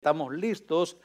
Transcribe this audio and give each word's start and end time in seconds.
Estamos 0.00 0.32
listos 0.32 0.96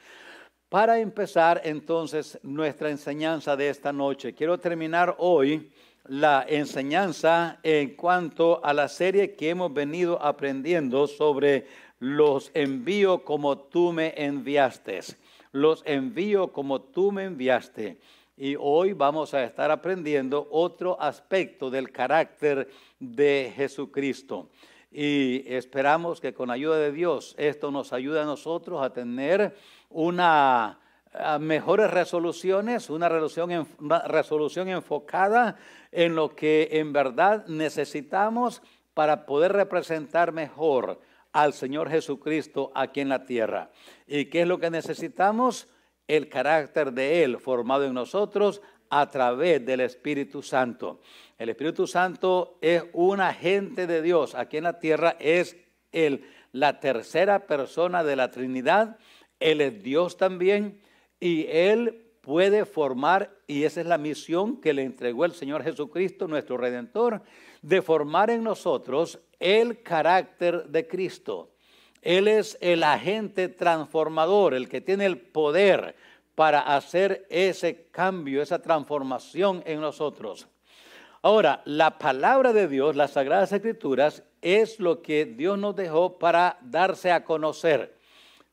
para 0.70 0.98
empezar 0.98 1.60
entonces 1.64 2.38
nuestra 2.42 2.88
enseñanza 2.88 3.54
de 3.54 3.68
esta 3.68 3.92
noche. 3.92 4.32
Quiero 4.32 4.58
terminar 4.58 5.16
hoy 5.18 5.70
la 6.06 6.46
enseñanza 6.48 7.60
en 7.62 7.94
cuanto 7.94 8.64
a 8.64 8.72
la 8.72 8.88
serie 8.88 9.34
que 9.34 9.50
hemos 9.50 9.70
venido 9.74 10.18
aprendiendo 10.22 11.06
sobre 11.06 11.66
los 11.98 12.50
envío 12.54 13.22
como 13.22 13.58
tú 13.58 13.92
me 13.92 14.14
enviaste. 14.16 15.00
Los 15.52 15.82
envío 15.84 16.50
como 16.50 16.80
tú 16.80 17.12
me 17.12 17.24
enviaste. 17.24 18.00
Y 18.34 18.56
hoy 18.58 18.94
vamos 18.94 19.34
a 19.34 19.44
estar 19.44 19.70
aprendiendo 19.70 20.48
otro 20.50 20.98
aspecto 20.98 21.68
del 21.68 21.92
carácter 21.92 22.70
de 22.98 23.52
Jesucristo 23.54 24.48
y 24.98 25.44
esperamos 25.52 26.22
que 26.22 26.32
con 26.32 26.50
ayuda 26.50 26.78
de 26.78 26.90
Dios 26.90 27.34
esto 27.36 27.70
nos 27.70 27.92
ayude 27.92 28.22
a 28.22 28.24
nosotros 28.24 28.82
a 28.82 28.94
tener 28.94 29.54
una 29.90 30.78
mejores 31.38 31.90
resoluciones, 31.90 32.88
una 32.88 33.10
resolución, 33.10 33.68
una 33.78 33.98
resolución 34.08 34.68
enfocada 34.68 35.56
en 35.92 36.14
lo 36.14 36.34
que 36.34 36.70
en 36.72 36.94
verdad 36.94 37.46
necesitamos 37.46 38.62
para 38.94 39.26
poder 39.26 39.52
representar 39.52 40.32
mejor 40.32 40.98
al 41.30 41.52
Señor 41.52 41.90
Jesucristo 41.90 42.72
aquí 42.74 43.02
en 43.02 43.10
la 43.10 43.26
tierra. 43.26 43.70
¿Y 44.06 44.26
qué 44.26 44.42
es 44.42 44.48
lo 44.48 44.58
que 44.58 44.70
necesitamos? 44.70 45.68
El 46.08 46.30
carácter 46.30 46.92
de 46.92 47.22
Él 47.22 47.38
formado 47.38 47.84
en 47.84 47.92
nosotros 47.92 48.62
a 48.90 49.08
través 49.08 49.64
del 49.64 49.80
Espíritu 49.80 50.42
Santo. 50.42 51.00
El 51.38 51.50
Espíritu 51.50 51.86
Santo 51.86 52.58
es 52.60 52.84
un 52.92 53.20
agente 53.20 53.86
de 53.86 54.02
Dios 54.02 54.34
aquí 54.34 54.56
en 54.56 54.64
la 54.64 54.78
tierra, 54.78 55.16
es 55.20 55.56
el, 55.92 56.24
la 56.52 56.80
tercera 56.80 57.46
persona 57.46 58.02
de 58.04 58.16
la 58.16 58.30
Trinidad. 58.30 58.98
Él 59.38 59.60
es 59.60 59.82
Dios 59.82 60.16
también 60.16 60.80
y 61.20 61.46
Él 61.48 62.06
puede 62.20 62.64
formar, 62.64 63.30
y 63.46 63.62
esa 63.62 63.80
es 63.80 63.86
la 63.86 63.98
misión 63.98 64.60
que 64.60 64.72
le 64.72 64.82
entregó 64.82 65.24
el 65.24 65.32
Señor 65.32 65.62
Jesucristo, 65.62 66.26
nuestro 66.26 66.56
Redentor, 66.56 67.22
de 67.62 67.82
formar 67.82 68.30
en 68.30 68.42
nosotros 68.42 69.20
el 69.38 69.82
carácter 69.82 70.64
de 70.66 70.88
Cristo. 70.88 71.52
Él 72.02 72.28
es 72.28 72.58
el 72.60 72.82
agente 72.82 73.48
transformador, 73.48 74.54
el 74.54 74.68
que 74.68 74.80
tiene 74.80 75.06
el 75.06 75.18
poder 75.18 75.94
para 76.36 76.60
hacer 76.60 77.26
ese 77.30 77.88
cambio, 77.90 78.40
esa 78.40 78.60
transformación 78.60 79.64
en 79.66 79.80
nosotros. 79.80 80.46
Ahora, 81.22 81.62
la 81.64 81.98
palabra 81.98 82.52
de 82.52 82.68
Dios, 82.68 82.94
las 82.94 83.12
Sagradas 83.12 83.50
Escrituras, 83.50 84.22
es 84.42 84.78
lo 84.78 85.02
que 85.02 85.24
Dios 85.24 85.58
nos 85.58 85.74
dejó 85.74 86.18
para 86.18 86.58
darse 86.60 87.10
a 87.10 87.24
conocer 87.24 87.96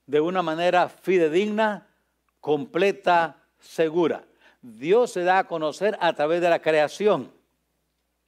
de 0.08 0.22
una 0.22 0.42
manera 0.42 0.90
fidedigna, 0.90 1.88
completa, 2.40 3.44
segura. 3.60 4.26
Dios 4.62 5.12
se 5.12 5.24
da 5.24 5.40
a 5.40 5.48
conocer 5.48 5.98
a 6.00 6.14
través 6.14 6.42
de 6.42 6.50
la 6.50 6.62
creación. 6.62 7.32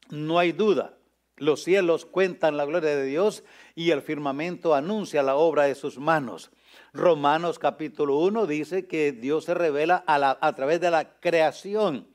No 0.09 0.38
hay 0.38 0.52
duda. 0.52 0.94
Los 1.38 1.64
cielos 1.64 2.06
cuentan 2.06 2.58
la 2.58 2.66
gloria 2.66 2.95
de 2.95 3.06
Dios 3.06 3.44
y 3.73 3.92
el 3.92 4.02
firmamento 4.02 4.76
anuncia 4.76 5.23
la 5.23 5.36
obra 5.38 5.64
de 5.64 5.76
sus 5.76 5.98
manos. 5.98 6.52
Romanos 6.95 7.59
capítulo 7.59 8.19
1 8.19 8.47
dice 8.47 8.88
que 8.88 9.11
Dios 9.11 9.43
se 9.43 9.53
revela 9.53 10.05
a, 10.07 10.38
a 10.39 10.55
través 10.55 10.79
de 10.79 10.89
la 10.89 11.19
creación, 11.19 12.07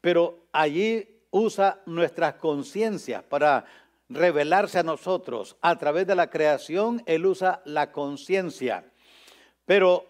pero 0.00 0.46
allí 0.52 1.20
usa 1.30 1.82
nuestras 1.84 2.34
conciencias 2.36 3.22
para 3.24 3.66
revelarse 4.08 4.78
a 4.78 4.82
nosotros. 4.82 5.58
A 5.60 5.76
través 5.76 6.06
de 6.06 6.14
la 6.14 6.30
creación, 6.30 7.02
Él 7.04 7.26
usa 7.26 7.60
la 7.66 7.92
conciencia. 7.92 8.90
Pero 9.66 10.06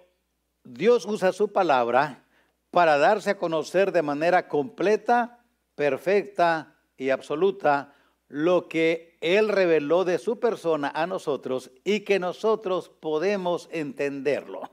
Dios 0.62 1.05
usa 1.05 1.33
su 1.33 1.53
palabra 1.53 2.25
para 2.70 2.98
darse 2.98 3.31
a 3.31 3.39
conocer 3.39 3.91
de 3.91 4.03
manera 4.03 4.47
completa, 4.47 5.45
perfecta 5.75 6.77
y 6.97 7.11
absoluta 7.11 7.92
lo 8.29 8.68
que 8.68 9.11
Él 9.23 9.49
reveló 9.49 10.05
de 10.05 10.19
su 10.19 10.41
persona 10.41 10.91
a 10.95 11.07
nosotros 11.07 11.71
y 11.85 12.01
que 12.01 12.19
nosotros 12.19 12.89
podemos 12.89 13.69
entenderlo. 13.73 14.71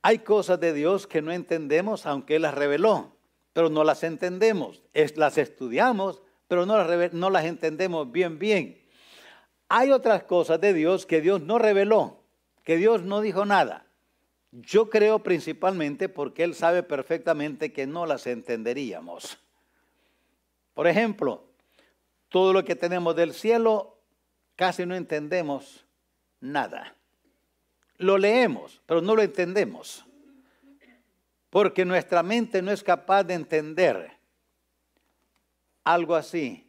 Hay 0.00 0.20
cosas 0.20 0.58
de 0.60 0.72
Dios 0.72 1.06
que 1.06 1.20
no 1.20 1.30
entendemos 1.30 2.06
aunque 2.06 2.36
Él 2.36 2.42
las 2.42 2.54
reveló, 2.54 3.12
pero 3.52 3.68
no 3.68 3.84
las 3.84 4.02
entendemos. 4.02 4.82
Es, 4.94 5.18
las 5.18 5.36
estudiamos, 5.36 6.22
pero 6.48 6.64
no 6.64 6.78
las, 6.78 7.12
no 7.12 7.28
las 7.28 7.44
entendemos 7.44 8.10
bien, 8.10 8.38
bien. 8.38 8.82
Hay 9.68 9.92
otras 9.92 10.22
cosas 10.24 10.58
de 10.60 10.72
Dios 10.72 11.04
que 11.04 11.20
Dios 11.20 11.42
no 11.42 11.58
reveló, 11.58 12.22
que 12.64 12.78
Dios 12.78 13.02
no 13.02 13.20
dijo 13.20 13.44
nada. 13.44 13.86
Yo 14.52 14.88
creo 14.88 15.18
principalmente 15.18 16.08
porque 16.08 16.44
Él 16.44 16.54
sabe 16.54 16.82
perfectamente 16.82 17.74
que 17.74 17.86
no 17.86 18.06
las 18.06 18.26
entenderíamos. 18.26 19.38
Por 20.72 20.86
ejemplo, 20.86 21.45
todo 22.28 22.52
lo 22.52 22.64
que 22.64 22.76
tenemos 22.76 23.14
del 23.16 23.32
cielo, 23.32 23.98
casi 24.56 24.84
no 24.86 24.94
entendemos 24.94 25.86
nada. 26.40 26.94
Lo 27.98 28.18
leemos, 28.18 28.80
pero 28.86 29.00
no 29.00 29.14
lo 29.14 29.22
entendemos. 29.22 30.04
Porque 31.50 31.84
nuestra 31.84 32.22
mente 32.22 32.60
no 32.60 32.70
es 32.70 32.82
capaz 32.82 33.24
de 33.24 33.34
entender 33.34 34.10
algo 35.84 36.14
así. 36.14 36.66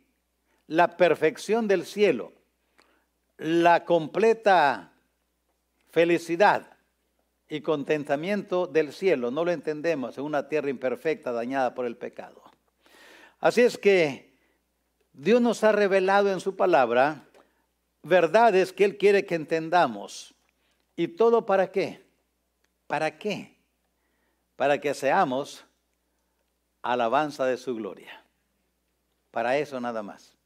La 0.67 0.95
perfección 0.95 1.67
del 1.67 1.85
cielo, 1.85 2.33
la 3.37 3.85
completa 3.85 4.93
felicidad 5.89 6.77
y 7.49 7.61
contentamiento 7.61 8.67
del 8.67 8.93
cielo, 8.93 9.31
no 9.31 9.45
lo 9.45 9.51
entendemos 9.51 10.17
en 10.17 10.25
una 10.25 10.47
tierra 10.47 10.69
imperfecta 10.69 11.31
dañada 11.31 11.73
por 11.73 11.85
el 11.85 11.95
pecado. 11.95 12.43
Así 13.39 13.61
es 13.61 13.77
que 13.77 14.26
Dios 15.17 15.41
nos 15.41 15.63
ha 15.63 15.71
revelado 15.71 16.31
en 16.31 16.39
su 16.39 16.55
palabra 16.55 17.23
verdades 18.03 18.71
que 18.71 18.85
Él 18.85 18.97
quiere 18.97 19.25
que 19.25 19.33
entendamos. 19.33 20.35
¿Y 20.95 21.07
todo 21.07 21.43
para 21.43 21.71
qué? 21.71 22.05
¿Para 22.85 23.17
qué? 23.17 23.57
Para 24.55 24.79
que 24.79 24.93
seamos 24.93 25.65
alabanza 26.83 27.45
de 27.45 27.57
su 27.57 27.73
gloria. 27.73 28.23
Para 29.31 29.57
eso 29.57 29.81
nada 29.81 30.03
más. 30.03 30.37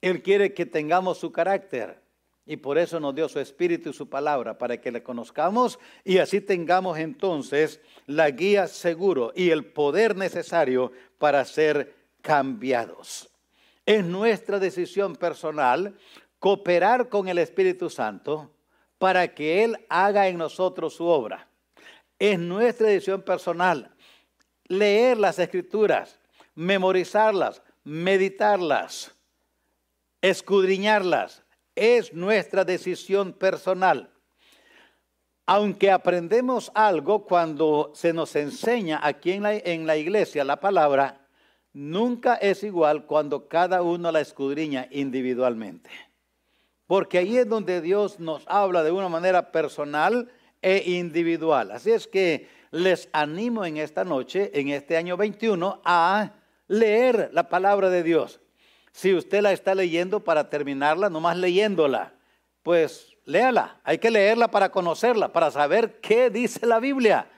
Él 0.00 0.22
quiere 0.22 0.54
que 0.54 0.64
tengamos 0.64 1.18
su 1.18 1.30
carácter 1.30 2.00
y 2.46 2.56
por 2.56 2.78
eso 2.78 2.98
nos 2.98 3.14
dio 3.14 3.28
su 3.28 3.40
espíritu 3.40 3.90
y 3.90 3.92
su 3.92 4.08
palabra, 4.08 4.56
para 4.56 4.80
que 4.80 4.90
le 4.90 5.02
conozcamos 5.02 5.78
y 6.02 6.16
así 6.16 6.40
tengamos 6.40 6.98
entonces 6.98 7.82
la 8.06 8.30
guía 8.30 8.68
seguro 8.68 9.32
y 9.36 9.50
el 9.50 9.66
poder 9.66 10.16
necesario 10.16 10.92
para 11.18 11.44
ser 11.44 11.94
cambiados. 12.22 13.29
Es 13.86 14.04
nuestra 14.04 14.58
decisión 14.58 15.16
personal 15.16 15.96
cooperar 16.38 17.08
con 17.08 17.28
el 17.28 17.38
Espíritu 17.38 17.90
Santo 17.90 18.54
para 18.98 19.34
que 19.34 19.64
Él 19.64 19.86
haga 19.88 20.28
en 20.28 20.38
nosotros 20.38 20.94
su 20.94 21.06
obra. 21.06 21.48
Es 22.18 22.38
nuestra 22.38 22.88
decisión 22.88 23.22
personal 23.22 23.94
leer 24.70 25.18
las 25.18 25.38
escrituras, 25.38 26.20
memorizarlas, 26.54 27.62
meditarlas, 27.82 29.12
escudriñarlas. 30.22 31.42
Es 31.74 32.12
nuestra 32.12 32.64
decisión 32.64 33.32
personal. 33.32 34.10
Aunque 35.46 35.90
aprendemos 35.90 36.70
algo 36.74 37.24
cuando 37.24 37.90
se 37.94 38.12
nos 38.12 38.36
enseña 38.36 39.00
aquí 39.02 39.32
en 39.32 39.42
la, 39.42 39.54
en 39.54 39.86
la 39.86 39.96
iglesia 39.96 40.44
la 40.44 40.60
palabra, 40.60 41.19
nunca 41.72 42.34
es 42.34 42.62
igual 42.64 43.06
cuando 43.06 43.48
cada 43.48 43.82
uno 43.82 44.10
la 44.12 44.20
escudriña 44.20 44.88
individualmente. 44.90 45.90
Porque 46.86 47.18
ahí 47.18 47.36
es 47.38 47.48
donde 47.48 47.80
Dios 47.80 48.18
nos 48.18 48.42
habla 48.46 48.82
de 48.82 48.90
una 48.90 49.08
manera 49.08 49.52
personal 49.52 50.30
e 50.60 50.90
individual. 50.92 51.70
Así 51.70 51.92
es 51.92 52.06
que 52.06 52.48
les 52.72 53.08
animo 53.12 53.64
en 53.64 53.76
esta 53.76 54.04
noche, 54.04 54.50
en 54.58 54.68
este 54.68 54.96
año 54.96 55.16
21, 55.16 55.80
a 55.84 56.32
leer 56.66 57.30
la 57.32 57.48
palabra 57.48 57.90
de 57.90 58.02
Dios. 58.02 58.40
Si 58.92 59.14
usted 59.14 59.40
la 59.40 59.52
está 59.52 59.74
leyendo 59.74 60.20
para 60.24 60.50
terminarla, 60.50 61.10
nomás 61.10 61.36
leyéndola, 61.36 62.14
pues 62.62 63.16
léala. 63.24 63.80
Hay 63.84 63.98
que 63.98 64.10
leerla 64.10 64.48
para 64.48 64.70
conocerla, 64.70 65.32
para 65.32 65.50
saber 65.50 66.00
qué 66.00 66.28
dice 66.30 66.66
la 66.66 66.80
Biblia 66.80 67.28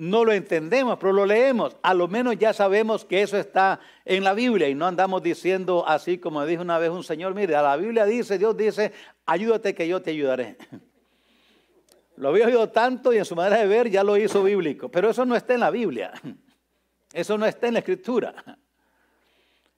no 0.00 0.24
lo 0.24 0.32
entendemos, 0.32 0.98
pero 0.98 1.12
lo 1.12 1.26
leemos. 1.26 1.76
A 1.82 1.92
lo 1.92 2.08
menos 2.08 2.38
ya 2.38 2.54
sabemos 2.54 3.04
que 3.04 3.20
eso 3.20 3.36
está 3.36 3.80
en 4.06 4.24
la 4.24 4.32
Biblia 4.32 4.66
y 4.66 4.74
no 4.74 4.86
andamos 4.86 5.22
diciendo 5.22 5.84
así 5.86 6.16
como 6.16 6.46
dijo 6.46 6.62
una 6.62 6.78
vez 6.78 6.88
un 6.88 7.04
señor, 7.04 7.34
mire, 7.34 7.52
la 7.52 7.76
Biblia 7.76 8.06
dice, 8.06 8.38
Dios 8.38 8.56
dice, 8.56 8.94
ayúdate 9.26 9.74
que 9.74 9.86
yo 9.86 10.00
te 10.00 10.12
ayudaré. 10.12 10.56
Lo 12.16 12.30
había 12.30 12.46
oído 12.46 12.70
tanto 12.70 13.12
y 13.12 13.18
en 13.18 13.26
su 13.26 13.36
manera 13.36 13.58
de 13.58 13.66
ver 13.66 13.90
ya 13.90 14.02
lo 14.02 14.16
hizo 14.16 14.42
bíblico, 14.42 14.90
pero 14.90 15.10
eso 15.10 15.26
no 15.26 15.36
está 15.36 15.52
en 15.54 15.60
la 15.60 15.70
Biblia. 15.70 16.12
Eso 17.12 17.36
no 17.36 17.44
está 17.44 17.66
en 17.66 17.72
la 17.72 17.80
escritura. 17.80 18.36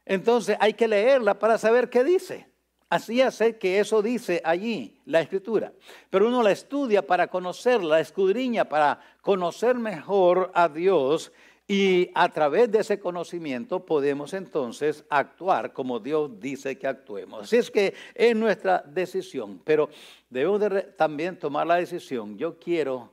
Entonces 0.05 0.55
hay 0.61 0.75
que 0.75 0.87
leerla 0.87 1.39
para 1.39 1.57
saber 1.57 1.89
qué 1.89 2.05
dice. 2.05 2.52
Así 2.93 3.23
hace 3.23 3.57
que 3.57 3.81
eso 3.81 4.03
dice 4.03 4.43
allí 4.45 5.01
la 5.07 5.23
escritura. 5.23 5.73
Pero 6.11 6.29
uno 6.29 6.43
la 6.43 6.51
estudia 6.51 7.01
para 7.07 7.29
conocerla, 7.29 7.95
la 7.95 8.01
escudriña 8.01 8.69
para 8.69 9.01
conocer 9.23 9.77
mejor 9.77 10.51
a 10.53 10.69
Dios 10.69 11.33
y 11.67 12.11
a 12.15 12.29
través 12.29 12.71
de 12.71 12.81
ese 12.81 13.01
conocimiento 13.01 13.87
podemos 13.87 14.35
entonces 14.35 15.07
actuar 15.09 15.73
como 15.73 16.01
Dios 16.01 16.39
dice 16.39 16.77
que 16.77 16.87
actuemos. 16.87 17.45
Así 17.45 17.57
es 17.57 17.71
que 17.71 17.95
es 18.15 18.37
nuestra 18.37 18.85
decisión, 18.87 19.63
pero 19.65 19.89
debemos 20.29 20.61
también 20.95 21.39
tomar 21.39 21.67
la 21.67 21.77
decisión, 21.77 22.37
yo 22.37 22.59
quiero 22.59 23.11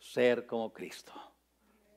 ser 0.00 0.44
como 0.44 0.72
Cristo. 0.72 1.12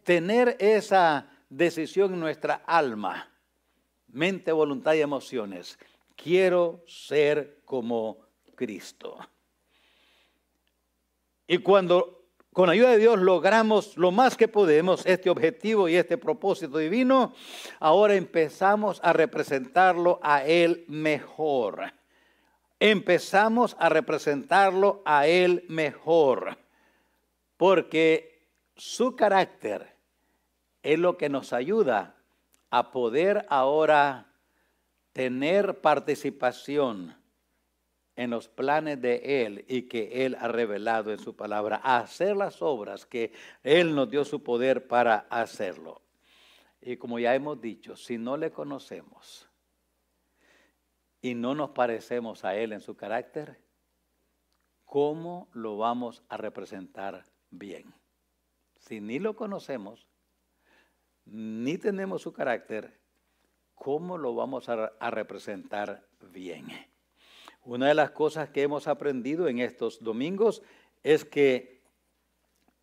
Tener 0.03 0.55
esa 0.59 1.31
decisión 1.49 2.13
en 2.13 2.19
nuestra 2.19 2.61
alma, 2.67 3.27
mente, 4.09 4.51
voluntad 4.51 4.93
y 4.93 5.01
emociones. 5.01 5.79
Quiero 6.15 6.83
ser 6.87 7.61
como 7.65 8.25
Cristo. 8.55 9.17
Y 11.47 11.57
cuando 11.59 12.23
con 12.53 12.69
ayuda 12.69 12.91
de 12.91 12.99
Dios 12.99 13.19
logramos 13.19 13.97
lo 13.97 14.11
más 14.11 14.37
que 14.37 14.47
podemos 14.47 15.05
este 15.07 15.29
objetivo 15.29 15.89
y 15.89 15.95
este 15.95 16.19
propósito 16.19 16.77
divino, 16.77 17.33
ahora 17.79 18.13
empezamos 18.13 19.01
a 19.03 19.11
representarlo 19.11 20.19
a 20.21 20.45
Él 20.45 20.85
mejor. 20.87 21.93
Empezamos 22.79 23.75
a 23.79 23.89
representarlo 23.89 25.01
a 25.03 25.25
Él 25.25 25.65
mejor, 25.67 26.57
porque 27.57 28.47
su 28.75 29.15
carácter 29.15 29.95
es 30.83 30.99
lo 30.99 31.17
que 31.17 31.29
nos 31.29 31.53
ayuda 31.53 32.17
a 32.69 32.91
poder 32.91 33.45
ahora 33.49 34.32
tener 35.13 35.79
participación 35.79 37.15
en 38.15 38.29
los 38.29 38.47
planes 38.47 39.01
de 39.01 39.45
Él 39.45 39.65
y 39.67 39.83
que 39.83 40.25
Él 40.25 40.35
ha 40.39 40.47
revelado 40.47 41.11
en 41.11 41.19
su 41.19 41.35
palabra, 41.35 41.77
hacer 41.77 42.35
las 42.35 42.61
obras 42.61 43.05
que 43.05 43.31
Él 43.63 43.95
nos 43.95 44.09
dio 44.09 44.25
su 44.25 44.43
poder 44.43 44.87
para 44.87 45.25
hacerlo. 45.29 46.01
Y 46.81 46.97
como 46.97 47.17
ya 47.17 47.33
hemos 47.33 47.61
dicho, 47.61 47.95
si 47.95 48.17
no 48.17 48.37
le 48.37 48.51
conocemos 48.51 49.49
y 51.21 51.33
no 51.33 51.55
nos 51.55 51.71
parecemos 51.71 52.43
a 52.43 52.55
Él 52.55 52.73
en 52.73 52.81
su 52.81 52.95
carácter, 52.95 53.59
¿cómo 54.83 55.49
lo 55.53 55.77
vamos 55.77 56.23
a 56.29 56.37
representar 56.37 57.23
bien? 57.49 57.93
Si 58.77 58.99
ni 58.99 59.17
lo 59.17 59.35
conocemos, 59.35 60.07
ni 61.25 61.77
tenemos 61.77 62.21
su 62.21 62.33
carácter, 62.33 62.99
¿cómo 63.75 64.17
lo 64.17 64.35
vamos 64.35 64.69
a, 64.69 64.91
representar 65.09 66.05
bien? 66.31 66.67
Una 67.63 67.87
de 67.87 67.93
las 67.93 68.11
cosas 68.11 68.49
que 68.49 68.61
hemos 68.61 68.87
aprendido 68.87 69.47
en 69.47 69.59
estos 69.59 70.03
domingos 70.03 70.61
es 71.01 71.25
que 71.25 71.81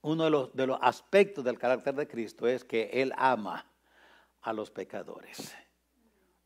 uno 0.02 0.24
de 0.24 0.30
los, 0.30 0.54
de 0.54 0.66
los 0.66 0.78
aspectos 0.80 1.44
del 1.44 1.58
carácter 1.58 1.94
de 1.94 2.08
Cristo 2.08 2.46
es 2.46 2.64
que 2.64 2.90
Él 2.92 3.12
ama 3.16 3.70
a 4.42 4.52
los 4.52 4.70
pecadores. 4.70 5.54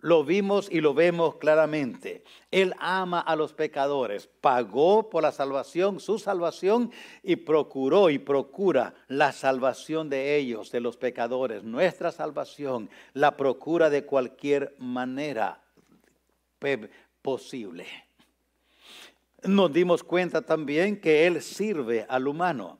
Lo 0.05 0.23
vimos 0.23 0.69
y 0.71 0.83
lo 0.83 0.93
vemos 0.93 1.37
claramente. 1.37 2.25
Él 2.51 2.75
ama 2.79 3.21
a 3.21 3.37
los 3.37 3.55
pecadores, 3.55 4.29
pagó 4.43 5.09
por 5.09 5.23
la 5.23 5.33
salvación, 5.33 5.99
su 5.99 6.19
salvación, 6.19 6.93
y 7.23 7.37
procuró 7.37 8.11
y 8.11 8.19
procura 8.19 8.93
la 9.09 9.33
salvación 9.33 10.11
de 10.11 10.37
ellos, 10.37 10.71
de 10.71 10.81
los 10.81 10.99
pecadores. 10.99 11.65
Nuestra 11.65 12.13
salvación 12.13 12.91
la 13.15 13.39
procura 13.39 13.89
de 13.89 14.05
cualquier 14.05 14.77
manera 14.79 15.63
posible. 17.23 17.87
Nos 19.43 19.73
dimos 19.73 20.05
cuenta 20.05 20.43
también 20.43 21.01
que 21.01 21.27
Él 21.27 21.41
sirve 21.41 22.05
al 22.11 22.29
humano. 22.29 22.79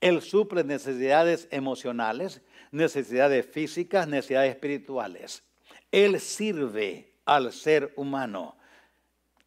Él 0.00 0.22
suple 0.22 0.64
necesidades 0.64 1.48
emocionales, 1.50 2.40
necesidades 2.70 3.44
físicas, 3.44 4.08
necesidades 4.08 4.54
espirituales. 4.54 5.42
Él 5.92 6.18
sirve 6.18 7.12
al 7.24 7.52
ser 7.52 7.92
humano. 7.96 8.56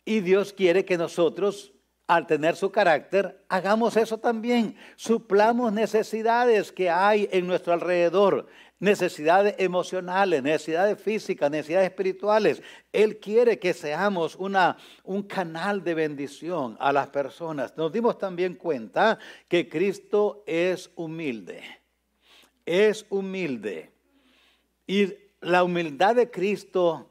Y 0.06 0.19
Dios 0.19 0.53
quiere 0.53 0.86
que 0.86 0.97
nosotros, 0.97 1.74
al 2.07 2.27
tener 2.27 2.56
su 2.56 2.71
carácter, 2.71 3.44
hagamos 3.50 3.97
eso 3.97 4.19
también. 4.19 4.77
Suplamos 4.95 5.74
necesidades 5.74 6.71
que 6.71 6.89
hay 6.92 7.27
en 7.31 7.47
nuestro 7.47 7.74
alrededor, 7.74 8.47
necesidades 8.80 9.56
emocionales, 9.57 10.44
necesidades 10.44 11.01
físicas, 11.01 11.50
necesidades 11.50 11.89
espirituales. 11.89 12.62
Él 12.94 13.18
quiere 13.18 13.57
que 13.57 13.74
seamos 13.74 14.36
una, 14.36 14.77
un 15.03 15.24
canal 15.24 15.83
de 15.83 15.95
bendición 15.95 16.77
a 16.80 16.94
las 16.94 17.07
personas. 17.07 17.75
Nos 17.75 17.92
dimos 17.92 18.19
también 18.19 18.53
cuenta 18.53 19.18
que 19.47 19.68
Cristo 19.68 20.44
es 20.45 20.92
humilde. 20.95 21.63
Es 22.63 23.07
humilde. 23.09 23.92
Y 24.86 25.25
la 25.41 25.63
humildad 25.63 26.15
de 26.15 26.29
Cristo 26.29 27.09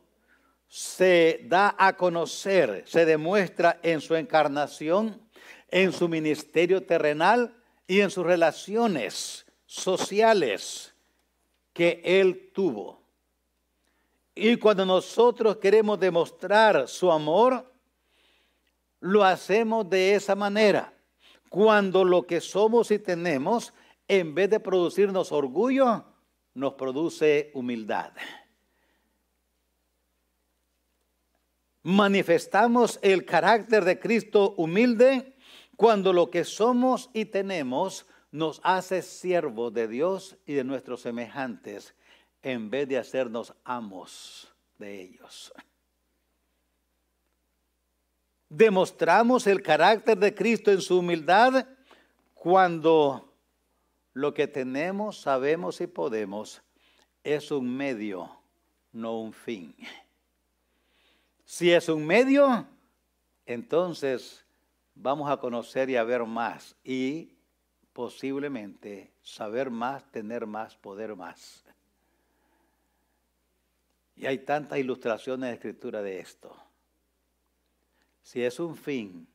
se 0.66 1.40
da 1.44 1.74
a 1.78 1.96
conocer, 1.96 2.82
se 2.86 3.04
demuestra 3.04 3.78
en 3.82 4.00
su 4.00 4.16
encarnación, 4.16 5.20
en 5.68 5.92
su 5.92 6.08
ministerio 6.08 6.84
terrenal 6.84 7.54
y 7.86 8.00
en 8.00 8.10
sus 8.10 8.24
relaciones 8.24 9.46
sociales 9.66 10.94
que 11.72 12.00
él 12.04 12.50
tuvo. 12.52 13.02
Y 14.34 14.56
cuando 14.56 14.84
nosotros 14.84 15.58
queremos 15.58 16.00
demostrar 16.00 16.88
su 16.88 17.10
amor, 17.12 17.72
lo 19.00 19.22
hacemos 19.22 19.88
de 19.88 20.14
esa 20.14 20.34
manera. 20.34 20.92
Cuando 21.48 22.04
lo 22.04 22.26
que 22.26 22.40
somos 22.40 22.90
y 22.90 22.98
tenemos, 22.98 23.72
en 24.08 24.34
vez 24.34 24.50
de 24.50 24.58
producirnos 24.58 25.30
orgullo, 25.30 26.04
nos 26.54 26.74
produce 26.74 27.50
humildad. 27.54 28.12
Manifestamos 31.82 32.98
el 33.02 33.24
carácter 33.26 33.84
de 33.84 33.98
Cristo 33.98 34.54
humilde 34.56 35.36
cuando 35.76 36.12
lo 36.12 36.30
que 36.30 36.44
somos 36.44 37.10
y 37.12 37.26
tenemos 37.26 38.06
nos 38.30 38.60
hace 38.64 39.02
siervos 39.02 39.72
de 39.74 39.86
Dios 39.86 40.36
y 40.46 40.54
de 40.54 40.64
nuestros 40.64 41.02
semejantes 41.02 41.94
en 42.42 42.70
vez 42.70 42.88
de 42.88 42.98
hacernos 42.98 43.54
amos 43.64 44.52
de 44.78 45.02
ellos. 45.02 45.52
Demostramos 48.48 49.46
el 49.46 49.62
carácter 49.62 50.16
de 50.18 50.34
Cristo 50.34 50.70
en 50.70 50.80
su 50.80 50.98
humildad 50.98 51.66
cuando 52.34 53.33
lo 54.14 54.32
que 54.32 54.46
tenemos, 54.46 55.20
sabemos 55.20 55.80
y 55.80 55.86
podemos 55.86 56.62
es 57.24 57.50
un 57.50 57.76
medio, 57.76 58.30
no 58.92 59.20
un 59.20 59.32
fin. 59.32 59.74
Si 61.44 61.70
es 61.72 61.88
un 61.88 62.06
medio, 62.06 62.66
entonces 63.44 64.44
vamos 64.94 65.30
a 65.30 65.36
conocer 65.36 65.90
y 65.90 65.96
a 65.96 66.04
ver 66.04 66.24
más 66.24 66.76
y 66.84 67.34
posiblemente 67.92 69.12
saber 69.22 69.70
más, 69.70 70.10
tener 70.10 70.46
más, 70.46 70.76
poder 70.76 71.16
más. 71.16 71.64
Y 74.16 74.26
hay 74.26 74.38
tantas 74.38 74.78
ilustraciones 74.78 75.48
de 75.48 75.54
escritura 75.54 76.02
de 76.02 76.20
esto. 76.20 76.56
Si 78.22 78.42
es 78.42 78.60
un 78.60 78.76
fin, 78.76 79.26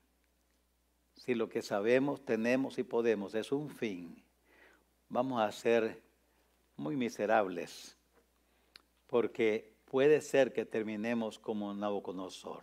si 1.16 1.36
lo 1.36 1.50
que 1.50 1.62
sabemos, 1.62 2.24
tenemos 2.24 2.80
y 2.80 2.84
podemos 2.84 3.36
es 3.36 3.52
un 3.52 3.70
fin, 3.70 4.24
vamos 5.10 5.42
a 5.42 5.52
ser 5.52 6.02
muy 6.78 6.96
miserables, 6.96 7.98
porque 9.08 9.74
puede 9.86 10.22
ser 10.22 10.54
que 10.54 10.66
terminemos 10.66 11.40
como 11.40 11.74
Nabucodonosor, 11.74 12.62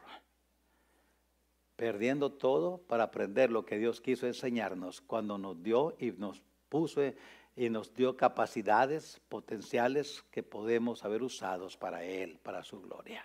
perdiendo 1.74 2.32
todo 2.32 2.78
para 2.78 3.04
aprender 3.04 3.50
lo 3.50 3.66
que 3.66 3.78
Dios 3.78 4.00
quiso 4.00 4.26
enseñarnos 4.26 5.00
cuando 5.00 5.36
nos 5.36 5.62
dio 5.62 5.94
y 5.98 6.12
nos 6.12 6.40
puso 6.68 7.02
y 7.56 7.68
nos 7.68 7.92
dio 7.94 8.16
capacidades 8.16 9.20
potenciales 9.28 10.24
que 10.30 10.42
podemos 10.42 11.04
haber 11.04 11.22
usados 11.22 11.76
para 11.76 12.04
Él, 12.04 12.38
para 12.42 12.62
su 12.62 12.80
gloria. 12.80 13.24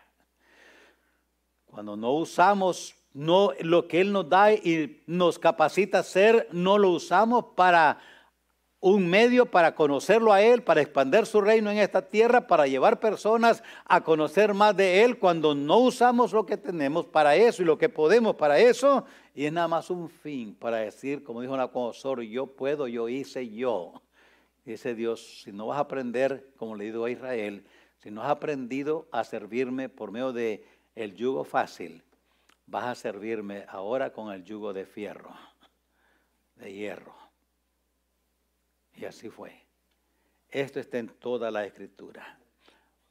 Cuando 1.67 1.95
no 1.95 2.11
usamos 2.13 2.95
no, 3.13 3.51
lo 3.59 3.87
que 3.87 4.01
Él 4.01 4.11
nos 4.11 4.29
da 4.29 4.53
y 4.53 5.03
nos 5.05 5.37
capacita 5.37 5.99
a 5.99 6.03
ser, 6.03 6.47
no 6.51 6.77
lo 6.77 6.89
usamos 6.91 7.45
para 7.55 7.99
un 8.81 9.07
medio 9.07 9.45
para 9.45 9.75
conocerlo 9.75 10.33
a 10.33 10.41
Él, 10.41 10.63
para 10.63 10.81
expandir 10.81 11.27
su 11.27 11.39
reino 11.39 11.69
en 11.69 11.77
esta 11.77 12.01
tierra, 12.01 12.47
para 12.47 12.65
llevar 12.65 12.99
personas 12.99 13.63
a 13.85 14.03
conocer 14.03 14.55
más 14.55 14.75
de 14.75 15.03
Él 15.03 15.19
cuando 15.19 15.53
no 15.53 15.77
usamos 15.77 16.33
lo 16.33 16.47
que 16.47 16.57
tenemos 16.57 17.05
para 17.05 17.35
eso 17.35 17.61
y 17.61 17.65
lo 17.65 17.77
que 17.77 17.89
podemos 17.89 18.35
para 18.35 18.57
eso, 18.57 19.05
y 19.35 19.45
es 19.45 19.53
nada 19.53 19.67
más 19.67 19.91
un 19.91 20.09
fin 20.09 20.55
para 20.55 20.77
decir, 20.77 21.23
como 21.23 21.41
dijo 21.41 21.55
Nabucodonosor, 21.55 22.21
yo 22.23 22.47
puedo, 22.47 22.87
yo 22.87 23.07
hice 23.07 23.47
yo. 23.47 23.93
Dice 24.65 24.95
Dios, 24.95 25.41
si 25.43 25.51
no 25.51 25.67
vas 25.67 25.77
a 25.77 25.81
aprender, 25.81 26.51
como 26.57 26.75
le 26.75 26.85
digo 26.85 27.05
a 27.05 27.11
Israel, 27.11 27.65
si 27.97 28.09
no 28.09 28.23
has 28.23 28.29
aprendido 28.29 29.07
a 29.11 29.23
servirme 29.23 29.89
por 29.89 30.11
medio 30.11 30.33
de 30.33 30.65
el 30.95 31.13
yugo 31.13 31.43
fácil, 31.43 32.03
vas 32.65 32.85
a 32.85 32.95
servirme 32.95 33.65
ahora 33.67 34.11
con 34.11 34.31
el 34.31 34.43
yugo 34.43 34.73
de 34.73 34.85
fierro, 34.85 35.35
de 36.55 36.73
hierro. 36.73 37.20
Y 38.95 39.05
así 39.05 39.29
fue. 39.29 39.53
Esto 40.49 40.79
está 40.79 40.99
en 40.99 41.07
toda 41.07 41.49
la 41.49 41.65
escritura. 41.65 42.39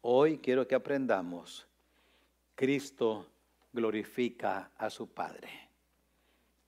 Hoy 0.03 0.39
quiero 0.39 0.67
que 0.67 0.75
aprendamos, 0.75 1.67
Cristo 2.55 3.31
glorifica 3.73 4.71
a 4.77 4.91
su 4.91 5.09
Padre. 5.09 5.49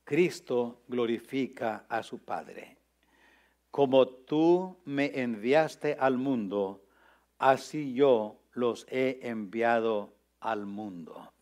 Cristo 0.04 0.82
glorifica 0.88 1.86
a 1.88 2.02
su 2.02 2.18
Padre. 2.18 2.76
Como 3.70 4.06
tú 4.06 4.78
me 4.84 5.20
enviaste 5.20 5.96
al 5.98 6.18
mundo, 6.18 6.82
así 7.38 7.94
yo 7.94 8.40
los 8.52 8.86
he 8.90 9.20
enviado 9.22 10.14
al 10.40 10.66
mundo. 10.66 11.32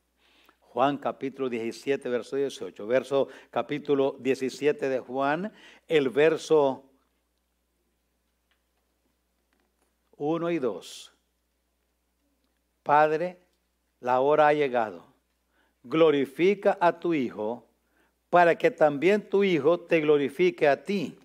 Juan 0.60 0.98
capítulo 0.98 1.48
17, 1.48 2.08
verso 2.08 2.36
18. 2.36 2.86
Verso 2.86 3.28
capítulo 3.50 4.16
17 4.20 4.88
de 4.88 5.00
Juan, 5.00 5.52
el 5.88 6.10
verso 6.10 6.89
1 10.22 10.50
y 10.50 10.58
2. 10.58 11.12
Padre, 12.82 13.38
la 14.00 14.20
hora 14.20 14.48
ha 14.48 14.52
llegado. 14.52 15.06
Glorifica 15.82 16.76
a 16.78 17.00
tu 17.00 17.14
Hijo 17.14 17.66
para 18.28 18.56
que 18.58 18.70
también 18.70 19.28
tu 19.28 19.44
Hijo 19.44 19.80
te 19.80 20.00
glorifique 20.00 20.68
a 20.68 20.84
ti 20.84 21.18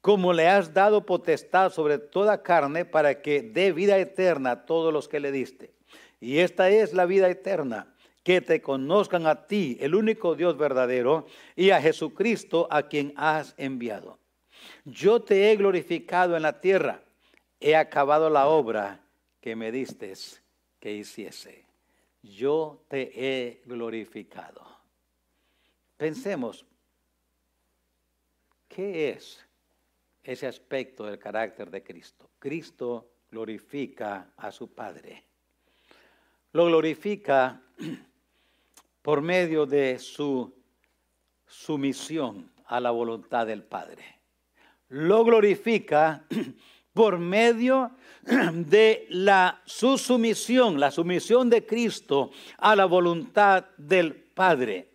como 0.00 0.32
le 0.32 0.48
has 0.48 0.74
dado 0.74 1.06
potestad 1.06 1.70
sobre 1.70 1.98
toda 1.98 2.42
carne 2.42 2.84
para 2.84 3.20
que 3.20 3.42
dé 3.42 3.72
vida 3.72 3.98
eterna 3.98 4.50
a 4.50 4.66
todos 4.66 4.92
los 4.92 5.08
que 5.08 5.20
le 5.20 5.30
diste. 5.30 5.74
Y 6.20 6.38
esta 6.38 6.70
es 6.70 6.94
la 6.94 7.06
vida 7.06 7.28
eterna, 7.28 7.94
que 8.22 8.40
te 8.40 8.60
conozcan 8.60 9.26
a 9.26 9.46
ti, 9.46 9.76
el 9.80 9.94
único 9.94 10.34
Dios 10.34 10.56
verdadero, 10.56 11.26
y 11.54 11.70
a 11.70 11.80
Jesucristo 11.80 12.66
a 12.70 12.84
quien 12.84 13.12
has 13.16 13.54
enviado. 13.56 14.18
Yo 14.84 15.22
te 15.22 15.50
he 15.50 15.56
glorificado 15.56 16.36
en 16.36 16.42
la 16.42 16.60
tierra, 16.60 17.02
he 17.60 17.76
acabado 17.76 18.30
la 18.30 18.48
obra 18.48 19.00
que 19.40 19.56
me 19.56 19.72
diste 19.72 20.12
que 20.80 20.92
hiciese. 20.92 21.64
Yo 22.22 22.84
te 22.88 23.10
he 23.14 23.62
glorificado. 23.64 24.66
Pensemos, 25.96 26.64
¿qué 28.68 29.10
es 29.10 29.48
ese 30.28 30.46
aspecto 30.46 31.06
del 31.06 31.18
carácter 31.18 31.70
de 31.70 31.82
Cristo. 31.82 32.28
Cristo 32.38 33.08
glorifica 33.30 34.32
a 34.36 34.52
su 34.52 34.74
Padre. 34.74 35.24
Lo 36.52 36.66
glorifica 36.66 37.62
por 39.02 39.22
medio 39.22 39.64
de 39.64 39.98
su 39.98 40.54
sumisión 41.46 42.52
a 42.66 42.78
la 42.78 42.90
voluntad 42.90 43.46
del 43.46 43.62
Padre. 43.62 44.04
Lo 44.90 45.24
glorifica 45.24 46.26
por 46.98 47.16
medio 47.20 47.92
de 48.24 49.06
la 49.10 49.62
su 49.64 49.96
sumisión, 49.96 50.80
la 50.80 50.90
sumisión 50.90 51.48
de 51.48 51.64
Cristo 51.64 52.32
a 52.56 52.74
la 52.74 52.86
voluntad 52.86 53.66
del 53.76 54.16
Padre. 54.16 54.94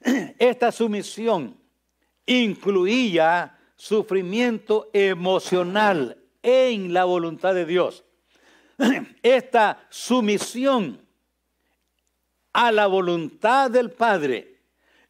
Esta 0.38 0.70
sumisión 0.70 1.56
incluía 2.24 3.58
sufrimiento 3.74 4.90
emocional 4.92 6.18
en 6.40 6.94
la 6.94 7.02
voluntad 7.02 7.52
de 7.52 7.66
Dios. 7.66 8.04
Esta 9.24 9.88
sumisión 9.90 11.04
a 12.52 12.70
la 12.70 12.86
voluntad 12.86 13.72
del 13.72 13.90
Padre 13.90 14.60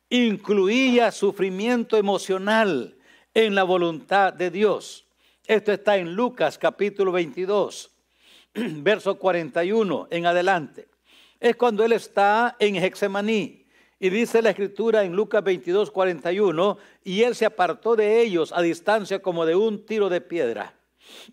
incluía 0.08 1.12
sufrimiento 1.12 1.98
emocional 1.98 2.96
en 3.34 3.54
la 3.54 3.64
voluntad 3.64 4.32
de 4.32 4.50
Dios. 4.50 5.06
Esto 5.50 5.72
está 5.72 5.96
en 5.96 6.14
Lucas 6.14 6.58
capítulo 6.58 7.10
22, 7.10 7.90
verso 8.54 9.18
41 9.18 10.06
en 10.08 10.26
adelante. 10.26 10.86
Es 11.40 11.56
cuando 11.56 11.84
él 11.84 11.90
está 11.90 12.54
en 12.60 12.76
Hexemaní 12.76 13.66
y 13.98 14.10
dice 14.10 14.42
la 14.42 14.50
escritura 14.50 15.02
en 15.02 15.12
Lucas 15.16 15.42
22, 15.42 15.90
41, 15.90 16.78
y 17.02 17.22
él 17.24 17.34
se 17.34 17.46
apartó 17.46 17.96
de 17.96 18.20
ellos 18.20 18.52
a 18.52 18.62
distancia 18.62 19.20
como 19.20 19.44
de 19.44 19.56
un 19.56 19.84
tiro 19.84 20.08
de 20.08 20.20
piedra. 20.20 20.72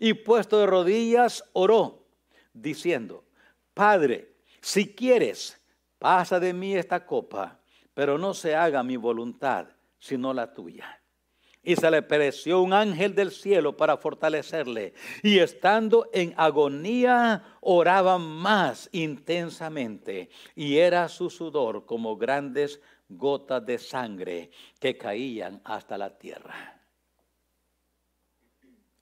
Y 0.00 0.14
puesto 0.14 0.58
de 0.58 0.66
rodillas, 0.66 1.44
oró, 1.52 2.08
diciendo, 2.52 3.24
Padre, 3.72 4.34
si 4.60 4.96
quieres, 4.96 5.64
pasa 6.00 6.40
de 6.40 6.52
mí 6.52 6.74
esta 6.74 7.06
copa, 7.06 7.60
pero 7.94 8.18
no 8.18 8.34
se 8.34 8.56
haga 8.56 8.82
mi 8.82 8.96
voluntad, 8.96 9.68
sino 10.00 10.34
la 10.34 10.52
tuya 10.52 10.98
y 11.68 11.76
se 11.76 11.90
le 11.90 12.00
pereció 12.00 12.62
un 12.62 12.72
ángel 12.72 13.14
del 13.14 13.30
cielo 13.30 13.76
para 13.76 13.98
fortalecerle. 13.98 14.94
Y 15.22 15.38
estando 15.38 16.08
en 16.14 16.32
agonía, 16.38 17.44
oraba 17.60 18.16
más 18.16 18.88
intensamente, 18.90 20.30
y 20.56 20.78
era 20.78 21.06
su 21.10 21.28
sudor 21.28 21.84
como 21.84 22.16
grandes 22.16 22.80
gotas 23.10 23.66
de 23.66 23.76
sangre 23.76 24.50
que 24.80 24.96
caían 24.96 25.60
hasta 25.62 25.98
la 25.98 26.16
tierra. 26.16 26.80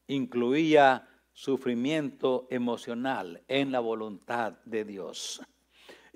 Incluía 0.09 1.09
sufrimiento 1.33 2.49
emocional 2.51 3.45
en 3.47 3.71
la 3.71 3.79
voluntad 3.79 4.55
de 4.65 4.85
Dios 4.85 5.41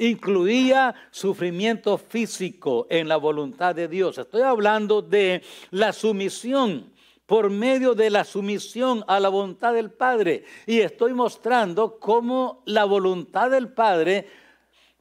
incluía 0.00 0.95
sufrimiento 1.11 1.99
físico 1.99 2.87
en 2.90 3.07
la 3.07 3.16
voluntad 3.16 3.75
de 3.75 3.87
Dios. 3.87 4.19
Estoy 4.19 4.42
hablando 4.42 5.02
de 5.02 5.42
la 5.71 5.92
sumisión 5.92 6.90
por 7.26 7.50
medio 7.50 7.95
de 7.95 8.11
la 8.11 8.25
sumisión 8.25 9.04
a 9.07 9.21
la 9.21 9.28
voluntad 9.28 9.75
del 9.75 9.90
Padre. 9.92 10.45
Y 10.66 10.80
estoy 10.80 11.12
mostrando 11.12 11.99
cómo 12.00 12.62
la 12.64 12.85
voluntad 12.85 13.50
del 13.50 13.69
Padre 13.69 14.26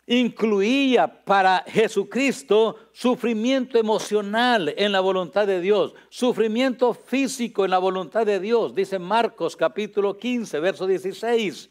incluía 0.05 1.23
para 1.23 1.63
Jesucristo 1.67 2.77
sufrimiento 2.91 3.77
emocional 3.77 4.73
en 4.75 4.91
la 4.91 4.99
voluntad 4.99 5.45
de 5.45 5.61
Dios, 5.61 5.93
sufrimiento 6.09 6.95
físico 6.95 7.63
en 7.63 7.71
la 7.71 7.77
voluntad 7.77 8.25
de 8.25 8.39
Dios, 8.39 8.73
dice 8.73 8.97
Marcos 8.97 9.55
capítulo 9.55 10.17
15, 10.17 10.59
verso 10.59 10.87
16. 10.87 11.69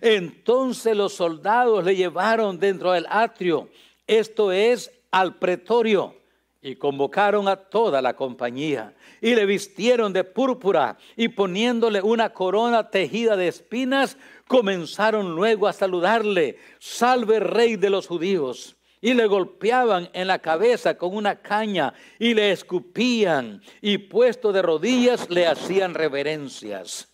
Entonces 0.00 0.96
los 0.96 1.12
soldados 1.12 1.84
le 1.84 1.96
llevaron 1.96 2.58
dentro 2.58 2.92
del 2.92 3.06
atrio, 3.08 3.68
esto 4.06 4.52
es 4.52 4.90
al 5.10 5.38
pretorio, 5.38 6.16
y 6.62 6.76
convocaron 6.76 7.48
a 7.48 7.56
toda 7.56 8.00
la 8.00 8.14
compañía 8.14 8.94
y 9.20 9.34
le 9.34 9.44
vistieron 9.46 10.12
de 10.12 10.22
púrpura 10.22 10.96
y 11.16 11.28
poniéndole 11.28 12.00
una 12.00 12.30
corona 12.30 12.88
tejida 12.88 13.36
de 13.36 13.48
espinas, 13.48 14.16
comenzaron 14.46 15.34
luego 15.34 15.66
a 15.66 15.72
saludarle, 15.72 16.58
salve 16.78 17.40
rey 17.40 17.76
de 17.76 17.90
los 17.90 18.06
judíos. 18.06 18.76
Y 19.00 19.14
le 19.14 19.26
golpeaban 19.26 20.08
en 20.12 20.28
la 20.28 20.38
cabeza 20.38 20.96
con 20.96 21.16
una 21.16 21.42
caña 21.42 21.92
y 22.20 22.34
le 22.34 22.52
escupían 22.52 23.60
y 23.80 23.98
puesto 23.98 24.52
de 24.52 24.62
rodillas 24.62 25.28
le 25.28 25.48
hacían 25.48 25.94
reverencias. 25.94 27.08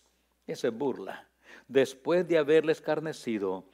Esa 0.47 0.69
es 0.69 0.75
burla 0.75 1.27
después 1.68 2.26
de 2.26 2.38
haberle 2.38 2.72
escarnecido, 2.72 3.64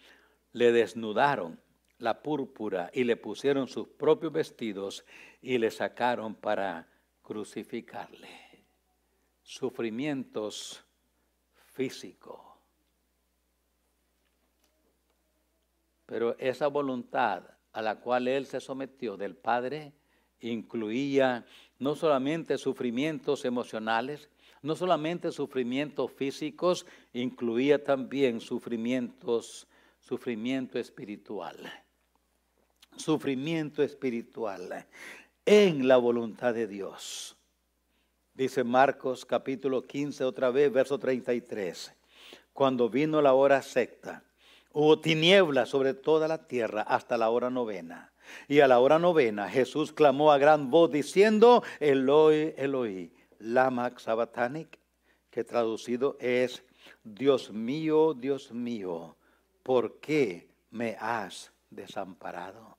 le 0.52 0.72
desnudaron 0.72 1.60
la 1.98 2.22
púrpura 2.22 2.90
y 2.92 3.04
le 3.04 3.16
pusieron 3.16 3.68
sus 3.68 3.88
propios 3.88 4.32
vestidos 4.32 5.04
y 5.40 5.58
le 5.58 5.70
sacaron 5.70 6.34
para 6.34 6.88
crucificarle. 7.22 8.28
Sufrimientos 9.42 10.84
físicos. 11.72 12.40
Pero 16.06 16.36
esa 16.38 16.66
voluntad 16.68 17.44
a 17.72 17.82
la 17.82 18.00
cual 18.00 18.28
él 18.28 18.46
se 18.46 18.60
sometió 18.60 19.16
del 19.16 19.34
Padre 19.34 19.92
incluía 20.40 21.46
no 21.78 21.94
solamente 21.94 22.58
sufrimientos 22.58 23.44
emocionales, 23.44 24.28
no 24.64 24.74
solamente 24.74 25.30
sufrimientos 25.30 26.10
físicos, 26.10 26.86
incluía 27.12 27.84
también 27.84 28.40
sufrimientos, 28.40 29.68
sufrimiento 30.00 30.78
espiritual. 30.78 31.56
Sufrimiento 32.96 33.82
espiritual 33.82 34.86
en 35.44 35.86
la 35.86 35.98
voluntad 35.98 36.54
de 36.54 36.66
Dios. 36.66 37.36
Dice 38.32 38.64
Marcos 38.64 39.26
capítulo 39.26 39.82
15 39.82 40.24
otra 40.24 40.50
vez, 40.50 40.72
verso 40.72 40.98
33. 40.98 41.94
Cuando 42.54 42.88
vino 42.88 43.20
la 43.20 43.34
hora 43.34 43.60
secta, 43.60 44.24
hubo 44.72 44.98
tinieblas 44.98 45.68
sobre 45.68 45.92
toda 45.92 46.26
la 46.26 46.46
tierra 46.46 46.80
hasta 46.80 47.18
la 47.18 47.28
hora 47.28 47.50
novena. 47.50 48.14
Y 48.48 48.60
a 48.60 48.68
la 48.68 48.78
hora 48.78 48.98
novena 48.98 49.50
Jesús 49.50 49.92
clamó 49.92 50.32
a 50.32 50.38
gran 50.38 50.70
voz 50.70 50.90
diciendo, 50.90 51.62
Eloi, 51.80 52.54
Eloi, 52.56 53.12
Lamak 53.38 53.98
Sabatanik, 53.98 54.78
que 55.30 55.44
traducido 55.44 56.16
es, 56.20 56.64
Dios 57.02 57.50
mío, 57.50 58.14
Dios 58.14 58.52
mío, 58.52 59.16
¿por 59.62 60.00
qué 60.00 60.48
me 60.70 60.96
has 61.00 61.52
desamparado? 61.70 62.76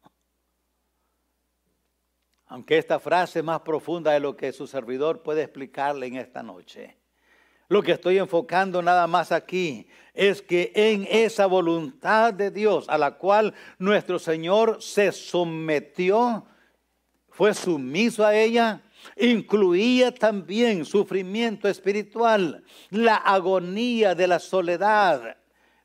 aunque 2.47 2.77
esta 2.77 2.99
frase 2.99 3.39
es 3.39 3.45
más 3.45 3.61
profunda 3.61 4.11
de 4.11 4.19
lo 4.19 4.35
que 4.35 4.51
su 4.51 4.67
servidor 4.67 5.21
puede 5.23 5.43
explicarle 5.43 6.07
en 6.07 6.17
esta 6.17 6.43
noche. 6.43 6.97
Lo 7.67 7.81
que 7.81 7.93
estoy 7.93 8.19
enfocando 8.19 8.81
nada 8.81 9.07
más 9.07 9.31
aquí 9.31 9.87
es 10.13 10.41
que 10.41 10.71
en 10.75 11.07
esa 11.09 11.47
voluntad 11.47 12.33
de 12.33 12.51
Dios 12.51 12.87
a 12.89 12.97
la 12.97 13.17
cual 13.17 13.55
nuestro 13.79 14.19
Señor 14.19 14.81
se 14.81 15.11
sometió, 15.11 16.45
fue 17.29 17.53
sumiso 17.55 18.23
a 18.23 18.35
ella, 18.35 18.83
incluía 19.17 20.13
también 20.13 20.85
sufrimiento 20.85 21.67
espiritual, 21.67 22.63
la 22.89 23.15
agonía 23.15 24.15
de 24.15 24.27
la 24.27 24.39
soledad, 24.39 25.37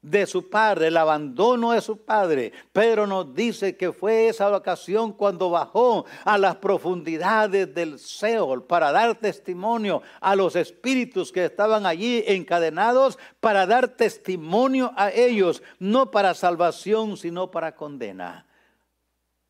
de 0.02 0.26
su 0.26 0.48
padre, 0.48 0.86
el 0.86 0.96
abandono 0.96 1.72
de 1.72 1.80
su 1.80 1.98
padre. 1.98 2.52
Pedro 2.72 3.06
nos 3.06 3.34
dice 3.34 3.76
que 3.76 3.92
fue 3.92 4.28
esa 4.28 4.54
ocasión 4.54 5.12
cuando 5.12 5.50
bajó 5.50 6.06
a 6.24 6.38
las 6.38 6.56
profundidades 6.56 7.74
del 7.74 7.98
Seol 7.98 8.64
para 8.64 8.92
dar 8.92 9.16
testimonio 9.16 10.02
a 10.20 10.34
los 10.36 10.56
espíritus 10.56 11.32
que 11.32 11.44
estaban 11.44 11.84
allí 11.84 12.24
encadenados, 12.26 13.18
para 13.40 13.66
dar 13.66 13.88
testimonio 13.88 14.92
a 14.96 15.10
ellos, 15.10 15.62
no 15.78 16.10
para 16.10 16.34
salvación, 16.34 17.16
sino 17.16 17.50
para 17.50 17.74
condena. 17.74 18.46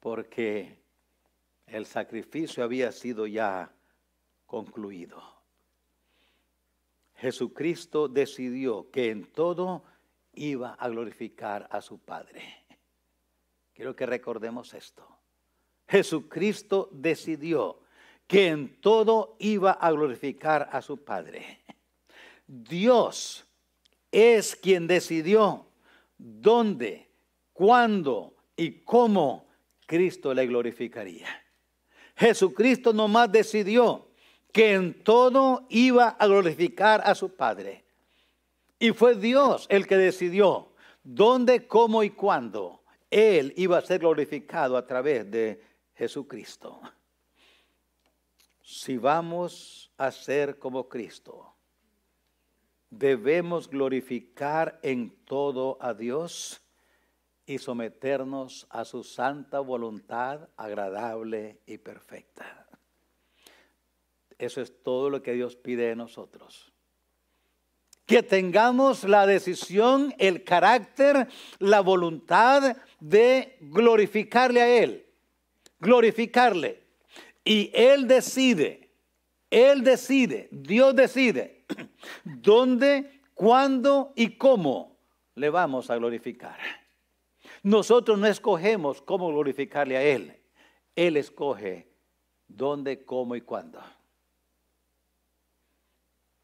Porque 0.00 0.79
el 1.70 1.86
sacrificio 1.86 2.64
había 2.64 2.92
sido 2.92 3.26
ya 3.26 3.72
concluido. 4.46 5.22
Jesucristo 7.16 8.08
decidió 8.08 8.90
que 8.90 9.10
en 9.10 9.26
todo 9.26 9.84
iba 10.32 10.74
a 10.74 10.88
glorificar 10.88 11.68
a 11.70 11.80
su 11.80 11.98
Padre. 11.98 12.42
Quiero 13.74 13.94
que 13.94 14.06
recordemos 14.06 14.74
esto. 14.74 15.06
Jesucristo 15.88 16.88
decidió 16.92 17.80
que 18.26 18.48
en 18.48 18.80
todo 18.80 19.36
iba 19.38 19.72
a 19.72 19.90
glorificar 19.90 20.68
a 20.72 20.82
su 20.82 21.04
Padre. 21.04 21.60
Dios 22.46 23.44
es 24.10 24.56
quien 24.56 24.86
decidió 24.86 25.66
dónde, 26.16 27.10
cuándo 27.52 28.36
y 28.56 28.80
cómo 28.82 29.46
Cristo 29.86 30.32
le 30.32 30.46
glorificaría. 30.46 31.28
Jesucristo 32.20 32.92
nomás 32.92 33.32
decidió 33.32 34.06
que 34.52 34.74
en 34.74 34.92
todo 35.02 35.64
iba 35.70 36.08
a 36.08 36.26
glorificar 36.26 37.00
a 37.02 37.14
su 37.14 37.34
Padre. 37.34 37.82
Y 38.78 38.90
fue 38.90 39.14
Dios 39.14 39.66
el 39.70 39.86
que 39.86 39.96
decidió 39.96 40.68
dónde, 41.02 41.66
cómo 41.66 42.02
y 42.02 42.10
cuándo 42.10 42.82
Él 43.10 43.54
iba 43.56 43.78
a 43.78 43.80
ser 43.80 44.00
glorificado 44.00 44.76
a 44.76 44.86
través 44.86 45.30
de 45.30 45.62
Jesucristo. 45.94 46.82
Si 48.60 48.98
vamos 48.98 49.90
a 49.96 50.12
ser 50.12 50.58
como 50.58 50.90
Cristo, 50.90 51.54
debemos 52.90 53.66
glorificar 53.66 54.78
en 54.82 55.10
todo 55.24 55.78
a 55.80 55.94
Dios 55.94 56.60
y 57.50 57.58
someternos 57.58 58.68
a 58.70 58.84
su 58.84 59.02
santa 59.02 59.58
voluntad 59.58 60.48
agradable 60.56 61.58
y 61.66 61.78
perfecta. 61.78 62.68
Eso 64.38 64.60
es 64.60 64.72
todo 64.84 65.10
lo 65.10 65.20
que 65.20 65.32
Dios 65.32 65.56
pide 65.56 65.88
de 65.88 65.96
nosotros 65.96 66.72
que 68.06 68.24
tengamos 68.24 69.04
la 69.04 69.24
decisión, 69.24 70.12
el 70.18 70.42
carácter, 70.42 71.28
la 71.60 71.80
voluntad 71.80 72.76
de 72.98 73.56
glorificarle 73.60 74.60
a 74.60 74.68
Él, 74.68 75.06
glorificarle. 75.78 76.82
Y 77.44 77.70
Él 77.72 78.08
decide, 78.08 78.90
Él 79.48 79.84
decide, 79.84 80.48
Dios 80.50 80.96
decide 80.96 81.66
dónde, 82.24 83.20
cuándo 83.34 84.12
y 84.16 84.36
cómo 84.36 84.98
le 85.36 85.48
vamos 85.48 85.88
a 85.88 85.96
glorificar. 85.96 86.79
Nosotros 87.62 88.18
no 88.18 88.26
escogemos 88.26 89.02
cómo 89.02 89.28
glorificarle 89.28 89.96
a 89.96 90.02
Él, 90.02 90.36
Él 90.96 91.16
escoge 91.16 91.88
dónde, 92.48 93.04
cómo 93.04 93.36
y 93.36 93.42
cuándo. 93.42 93.82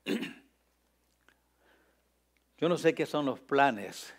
Yo 2.59 2.69
no 2.69 2.79
sé 2.79 2.95
qué 2.95 3.07
son 3.07 3.27
los 3.27 3.41
planes 3.41 4.15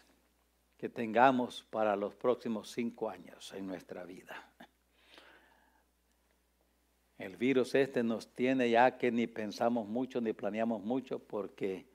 que 0.78 0.90
tengamos 0.90 1.66
para 1.70 1.96
los 1.96 2.16
próximos 2.16 2.70
cinco 2.72 3.10
años 3.10 3.52
en 3.54 3.66
nuestra 3.66 4.04
vida. 4.04 4.52
El 7.18 7.36
virus 7.36 7.74
este 7.74 8.04
nos 8.04 8.28
tiene 8.34 8.70
ya 8.70 8.98
que 8.98 9.12
ni 9.12 9.26
pensamos 9.26 9.88
mucho 9.88 10.22
ni 10.22 10.34
planeamos 10.34 10.84
mucho 10.84 11.18
porque 11.18 11.88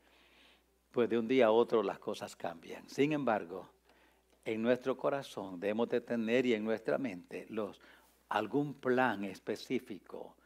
pues 0.90 1.08
de 1.08 1.16
un 1.18 1.28
día 1.28 1.46
a 1.46 1.52
otro 1.52 1.82
las 1.84 2.00
cosas 2.00 2.34
cambian. 2.34 2.88
Sin 2.88 3.12
embargo, 3.12 3.70
en 4.44 4.62
nuestro 4.62 4.96
corazón 4.96 5.60
debemos 5.60 5.88
de 5.88 6.00
tener 6.00 6.46
y 6.46 6.54
en 6.54 6.64
nuestra 6.64 6.98
mente 6.98 7.46
los, 7.48 7.80
algún 8.28 8.74
plan 8.74 9.24
específico. 9.24 10.36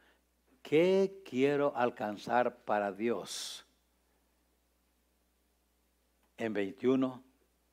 ¿Qué 0.61 1.21
quiero 1.23 1.75
alcanzar 1.75 2.57
para 2.63 2.91
Dios? 2.91 3.67
en 6.37 6.53
21, 6.53 7.23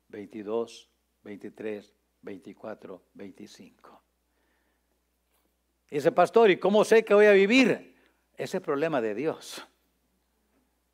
22, 0.09 0.89
23, 1.23 1.93
24, 2.21 3.01
25. 3.13 4.01
Dice, 5.89 6.11
pastor, 6.11 6.49
¿y 6.49 6.57
cómo 6.57 6.83
sé 6.83 7.05
que 7.05 7.13
voy 7.13 7.27
a 7.27 7.31
vivir? 7.31 7.95
Ese 8.35 8.57
es 8.57 8.63
problema 8.63 8.99
de 9.01 9.15
Dios. 9.15 9.63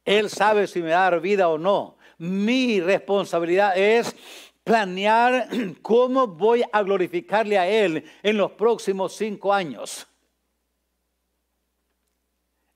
Él 0.03 0.29
sabe 0.29 0.67
si 0.67 0.81
me 0.81 0.91
va 0.91 1.07
a 1.07 1.11
dar 1.11 1.21
vida 1.21 1.47
o 1.47 1.57
no. 1.57 1.97
Mi 2.17 2.81
responsabilidad 2.81 3.77
es 3.77 4.15
planear 4.63 5.47
cómo 5.81 6.27
voy 6.27 6.63
a 6.71 6.83
glorificarle 6.83 7.57
a 7.57 7.67
Él 7.67 8.03
en 8.23 8.37
los 8.37 8.51
próximos 8.51 9.13
cinco 9.13 9.53
años. 9.53 10.07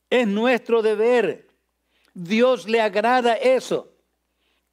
Es 0.09 0.27
nuestro 0.27 0.81
deber. 0.81 1.47
Dios 2.13 2.67
le 2.67 2.79
agrada 2.79 3.33
eso 3.35 3.91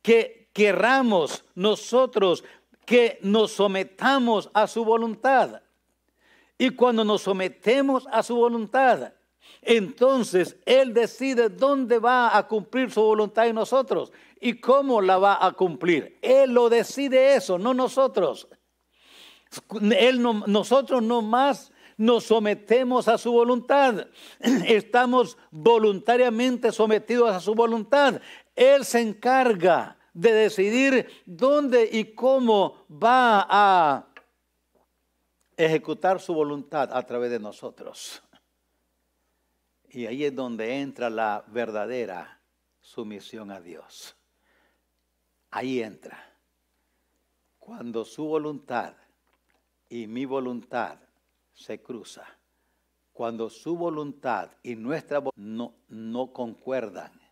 que 0.00 0.48
querramos 0.52 1.44
nosotros 1.54 2.44
que 2.84 3.18
nos 3.22 3.52
sometamos 3.52 4.50
a 4.52 4.66
su 4.66 4.84
voluntad. 4.84 5.62
Y 6.58 6.70
cuando 6.70 7.04
nos 7.04 7.22
sometemos 7.22 8.06
a 8.12 8.22
su 8.22 8.36
voluntad, 8.36 9.12
entonces 9.62 10.56
Él 10.66 10.92
decide 10.92 11.48
dónde 11.48 11.98
va 11.98 12.36
a 12.36 12.46
cumplir 12.48 12.90
su 12.90 13.02
voluntad 13.02 13.46
en 13.46 13.54
nosotros 13.54 14.12
y 14.40 14.60
cómo 14.60 15.00
la 15.00 15.18
va 15.18 15.44
a 15.44 15.52
cumplir. 15.52 16.18
Él 16.20 16.52
lo 16.52 16.68
decide 16.68 17.36
eso, 17.36 17.58
no 17.58 17.72
nosotros. 17.72 18.48
Él 19.96 20.20
no, 20.20 20.44
nosotros 20.46 21.02
no 21.02 21.22
más 21.22 21.72
nos 21.96 22.24
sometemos 22.24 23.06
a 23.06 23.18
su 23.18 23.32
voluntad. 23.32 24.08
Estamos 24.40 25.38
voluntariamente 25.50 26.72
sometidos 26.72 27.30
a 27.30 27.40
su 27.40 27.54
voluntad. 27.54 28.20
Él 28.56 28.84
se 28.84 29.00
encarga 29.00 29.96
de 30.12 30.32
decidir 30.32 31.08
dónde 31.24 31.88
y 31.90 32.14
cómo 32.14 32.84
va 32.90 33.46
a 33.48 34.06
ejecutar 35.56 36.20
su 36.20 36.34
voluntad 36.34 36.90
a 36.92 37.06
través 37.06 37.30
de 37.30 37.38
nosotros. 37.38 38.22
Y 39.92 40.06
ahí 40.06 40.24
es 40.24 40.34
donde 40.34 40.80
entra 40.80 41.08
la 41.10 41.44
verdadera 41.48 42.40
sumisión 42.80 43.50
a 43.50 43.60
Dios. 43.60 44.16
Ahí 45.50 45.82
entra. 45.82 46.18
Cuando 47.58 48.04
su 48.04 48.24
voluntad 48.24 48.94
y 49.88 50.06
mi 50.06 50.24
voluntad 50.24 50.98
se 51.52 51.80
cruza. 51.80 52.26
Cuando 53.12 53.50
su 53.50 53.76
voluntad 53.76 54.50
y 54.62 54.74
nuestra 54.74 55.18
voluntad 55.18 55.40
no, 55.40 55.74
no 55.88 56.32
concuerdan 56.32 57.22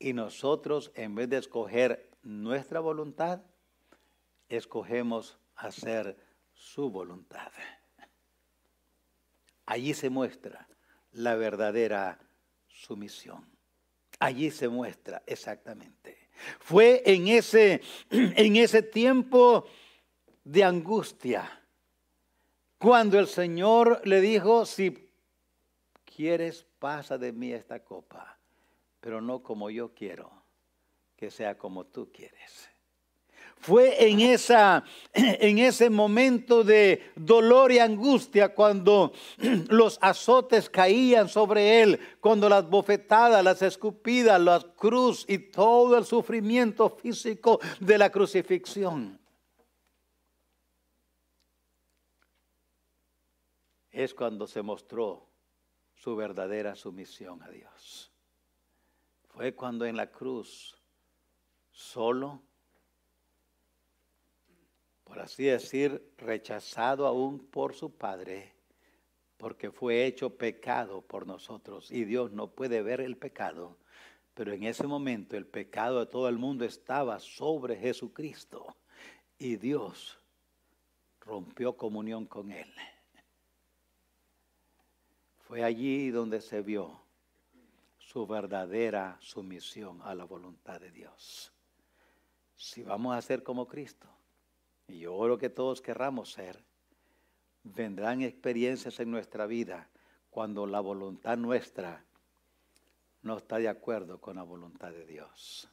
y 0.00 0.14
nosotros, 0.14 0.90
en 0.94 1.14
vez 1.14 1.28
de 1.28 1.36
escoger 1.36 2.10
nuestra 2.22 2.80
voluntad, 2.80 3.42
escogemos 4.48 5.38
hacer 5.54 6.16
su 6.54 6.90
voluntad. 6.90 7.52
Allí 9.70 9.94
se 9.94 10.10
muestra 10.10 10.68
la 11.12 11.34
verdadera 11.36 12.18
sumisión. 12.66 13.48
Allí 14.18 14.50
se 14.50 14.68
muestra 14.68 15.22
exactamente. 15.26 16.28
Fue 16.58 17.02
en 17.06 17.28
ese, 17.28 17.80
en 18.10 18.56
ese 18.56 18.82
tiempo 18.82 19.66
de 20.44 20.64
angustia 20.64 21.48
cuando 22.78 23.18
el 23.18 23.26
Señor 23.26 24.00
le 24.06 24.20
dijo, 24.20 24.66
si 24.66 25.10
quieres, 26.04 26.66
pasa 26.78 27.18
de 27.18 27.32
mí 27.32 27.52
esta 27.52 27.84
copa 27.84 28.40
pero 29.00 29.20
no 29.20 29.42
como 29.42 29.70
yo 29.70 29.94
quiero, 29.94 30.30
que 31.16 31.30
sea 31.30 31.56
como 31.56 31.86
tú 31.86 32.10
quieres. 32.12 32.70
Fue 33.60 34.08
en, 34.08 34.20
esa, 34.20 34.84
en 35.12 35.58
ese 35.58 35.90
momento 35.90 36.64
de 36.64 37.12
dolor 37.14 37.70
y 37.70 37.78
angustia 37.78 38.54
cuando 38.54 39.12
los 39.68 39.98
azotes 40.00 40.70
caían 40.70 41.28
sobre 41.28 41.82
él, 41.82 42.00
cuando 42.20 42.48
las 42.48 42.68
bofetadas, 42.68 43.44
las 43.44 43.60
escupidas, 43.60 44.40
la 44.40 44.60
cruz 44.60 45.26
y 45.28 45.38
todo 45.38 45.98
el 45.98 46.06
sufrimiento 46.06 46.88
físico 46.88 47.60
de 47.78 47.98
la 47.98 48.10
crucifixión. 48.10 49.20
Es 53.92 54.14
cuando 54.14 54.46
se 54.46 54.62
mostró 54.62 55.26
su 55.96 56.16
verdadera 56.16 56.74
sumisión 56.76 57.42
a 57.42 57.50
Dios. 57.50 58.10
Fue 59.28 59.54
cuando 59.54 59.84
en 59.84 59.96
la 59.96 60.10
cruz, 60.10 60.80
solo, 61.72 62.42
por 65.10 65.18
así 65.18 65.42
decir, 65.42 66.08
rechazado 66.18 67.04
aún 67.04 67.40
por 67.40 67.74
su 67.74 67.90
Padre, 67.90 68.52
porque 69.38 69.72
fue 69.72 70.06
hecho 70.06 70.36
pecado 70.36 71.02
por 71.02 71.26
nosotros 71.26 71.90
y 71.90 72.04
Dios 72.04 72.30
no 72.30 72.46
puede 72.46 72.80
ver 72.80 73.00
el 73.00 73.16
pecado. 73.16 73.76
Pero 74.34 74.52
en 74.52 74.62
ese 74.62 74.86
momento 74.86 75.36
el 75.36 75.46
pecado 75.46 75.98
de 75.98 76.06
todo 76.06 76.28
el 76.28 76.38
mundo 76.38 76.64
estaba 76.64 77.18
sobre 77.18 77.74
Jesucristo 77.74 78.76
y 79.36 79.56
Dios 79.56 80.16
rompió 81.22 81.76
comunión 81.76 82.24
con 82.24 82.52
él. 82.52 82.72
Fue 85.40 85.64
allí 85.64 86.10
donde 86.10 86.40
se 86.40 86.62
vio 86.62 87.00
su 87.98 88.28
verdadera 88.28 89.18
sumisión 89.20 90.00
a 90.04 90.14
la 90.14 90.22
voluntad 90.22 90.80
de 90.80 90.92
Dios. 90.92 91.52
Si 92.54 92.84
vamos 92.84 93.16
a 93.16 93.22
ser 93.22 93.42
como 93.42 93.66
Cristo, 93.66 94.06
y 94.90 95.00
yo 95.00 95.14
oro 95.14 95.38
que 95.38 95.50
todos 95.50 95.80
querramos 95.80 96.32
ser, 96.32 96.62
vendrán 97.62 98.22
experiencias 98.22 98.98
en 99.00 99.10
nuestra 99.10 99.46
vida 99.46 99.88
cuando 100.30 100.66
la 100.66 100.80
voluntad 100.80 101.36
nuestra 101.36 102.04
no 103.22 103.36
está 103.36 103.58
de 103.58 103.68
acuerdo 103.68 104.20
con 104.20 104.36
la 104.36 104.42
voluntad 104.42 104.90
de 104.90 105.06
Dios. 105.06 105.68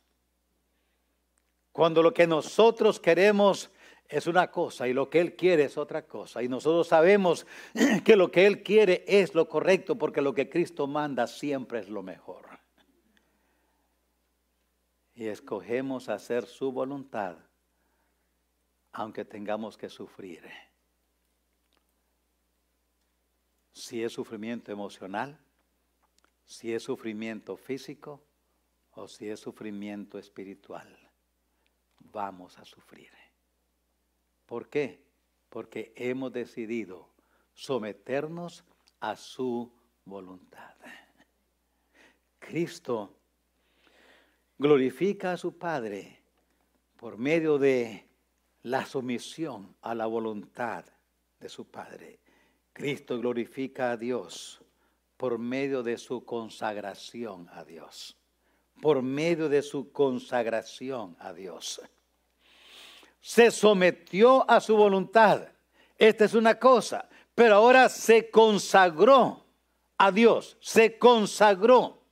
Cuando 1.72 2.04
lo 2.04 2.14
que 2.14 2.28
nosotros 2.28 3.00
queremos 3.00 3.70
es 4.08 4.28
una 4.28 4.50
cosa 4.52 4.88
y 4.88 4.94
lo 4.94 5.10
que 5.10 5.20
Él 5.20 5.36
quiere 5.36 5.66
es 5.66 5.78
otra 5.78 6.06
cosa. 6.06 6.42
Y 6.42 6.48
nosotros 6.48 6.88
sabemos 6.88 7.46
que 8.04 8.16
lo 8.16 8.32
que 8.32 8.46
Él 8.46 8.64
quiere 8.64 9.04
es 9.08 9.36
lo 9.36 9.48
correcto 9.48 9.98
porque 9.98 10.22
lo 10.22 10.34
que 10.34 10.50
Cristo 10.50 10.88
manda 10.88 11.28
siempre 11.28 11.80
es 11.80 11.90
lo 11.90 12.04
mejor. 12.04 12.46
Y 15.14 15.28
escogemos 15.28 16.10
hacer 16.10 16.46
su 16.46 16.72
voluntad 16.72 17.38
aunque 18.98 19.24
tengamos 19.24 19.78
que 19.78 19.90
sufrir. 19.90 20.42
Si 23.72 24.04
es 24.04 24.12
sufrimiento 24.12 24.72
emocional, 24.72 25.40
si 26.46 26.74
es 26.74 26.82
sufrimiento 26.82 27.58
físico 27.58 28.24
o 28.94 29.08
si 29.08 29.30
es 29.30 29.40
sufrimiento 29.40 30.18
espiritual, 30.18 30.88
vamos 32.12 32.58
a 32.58 32.66
sufrir. 32.66 33.12
¿Por 34.48 34.68
qué? 34.68 35.00
Porque 35.52 35.94
hemos 35.96 36.34
decidido 36.34 37.08
someternos 37.54 38.64
a 39.00 39.16
su 39.16 39.72
voluntad. 40.06 40.76
Cristo 42.40 43.16
glorifica 44.58 45.34
a 45.34 45.38
su 45.38 45.56
Padre 45.56 46.20
por 46.96 47.20
medio 47.20 47.60
de 47.60 48.07
la 48.70 48.86
sumisión 48.86 49.76
a 49.82 49.96
la 49.96 50.06
voluntad 50.06 50.86
de 51.40 51.50
su 51.50 51.70
Padre. 51.70 52.20
Cristo 52.74 53.18
glorifica 53.20 53.92
a 53.92 53.98
Dios 53.98 54.62
por 55.16 55.40
medio 55.40 55.84
de 55.84 55.98
su 55.98 56.24
consagración 56.26 57.48
a 57.52 57.64
Dios. 57.64 58.18
Por 58.82 59.02
medio 59.02 59.50
de 59.50 59.62
su 59.62 59.92
consagración 59.92 61.16
a 61.20 61.34
Dios 61.34 61.82
se 63.28 63.52
sometió 63.52 64.50
a 64.50 64.62
su 64.62 64.76
voluntad. 64.78 65.50
Esta 65.98 66.26
es 66.26 66.34
una 66.34 66.58
cosa, 66.58 67.10
pero 67.36 67.56
ahora 67.56 67.90
se 67.90 68.30
consagró 68.30 69.46
a 69.98 70.12
Dios, 70.12 70.58
se 70.62 70.98
consagró. 70.98 72.04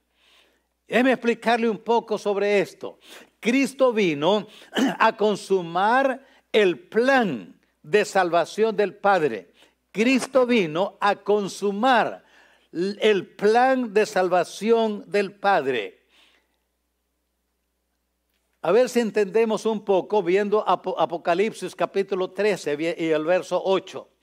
Déjeme 0.87 1.13
explicarle 1.13 1.69
un 1.69 1.77
poco 1.77 2.17
sobre 2.17 2.59
esto. 2.59 2.99
Cristo 3.39 3.93
vino 3.93 4.47
a 4.99 5.15
consumar 5.15 6.25
el 6.55 6.79
plan 6.79 7.59
de 7.83 8.05
salvación 8.05 8.77
del 8.77 8.95
Padre. 8.95 9.51
Cristo 9.91 10.45
vino 10.45 10.97
a 11.01 11.17
consumar 11.17 12.23
el 12.71 13.27
plan 13.35 13.93
de 13.93 14.05
salvación 14.05 15.03
del 15.05 15.33
Padre. 15.33 16.05
A 18.61 18.71
ver 18.71 18.87
si 18.87 19.01
entendemos 19.01 19.65
un 19.65 19.83
poco 19.83 20.23
viendo 20.23 20.63
Apocalipsis 20.65 21.75
capítulo 21.75 22.31
13 22.31 22.95
y 22.99 23.05
el 23.07 23.25
verso 23.25 23.61
8. 23.61 24.14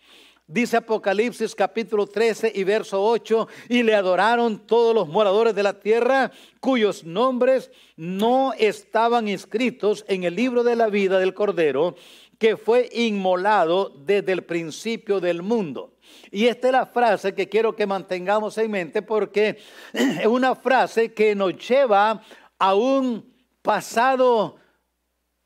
Dice 0.52 0.76
Apocalipsis 0.76 1.54
capítulo 1.54 2.06
13 2.06 2.52
y 2.54 2.62
verso 2.62 3.02
8, 3.02 3.48
y 3.70 3.82
le 3.82 3.94
adoraron 3.94 4.58
todos 4.66 4.94
los 4.94 5.08
moradores 5.08 5.54
de 5.54 5.62
la 5.62 5.80
tierra 5.80 6.30
cuyos 6.60 7.04
nombres 7.04 7.70
no 7.96 8.52
estaban 8.58 9.28
inscritos 9.28 10.04
en 10.08 10.24
el 10.24 10.36
libro 10.36 10.62
de 10.62 10.76
la 10.76 10.88
vida 10.88 11.18
del 11.18 11.32
Cordero, 11.32 11.94
que 12.38 12.58
fue 12.58 12.90
inmolado 12.92 13.94
desde 14.04 14.32
el 14.32 14.44
principio 14.44 15.20
del 15.20 15.40
mundo. 15.40 15.94
Y 16.30 16.44
esta 16.44 16.66
es 16.66 16.72
la 16.72 16.84
frase 16.84 17.34
que 17.34 17.48
quiero 17.48 17.74
que 17.74 17.86
mantengamos 17.86 18.58
en 18.58 18.72
mente 18.72 19.00
porque 19.00 19.56
es 19.94 20.26
una 20.26 20.54
frase 20.54 21.14
que 21.14 21.34
nos 21.34 21.56
lleva 21.66 22.22
a 22.58 22.74
un 22.74 23.24
pasado, 23.62 24.56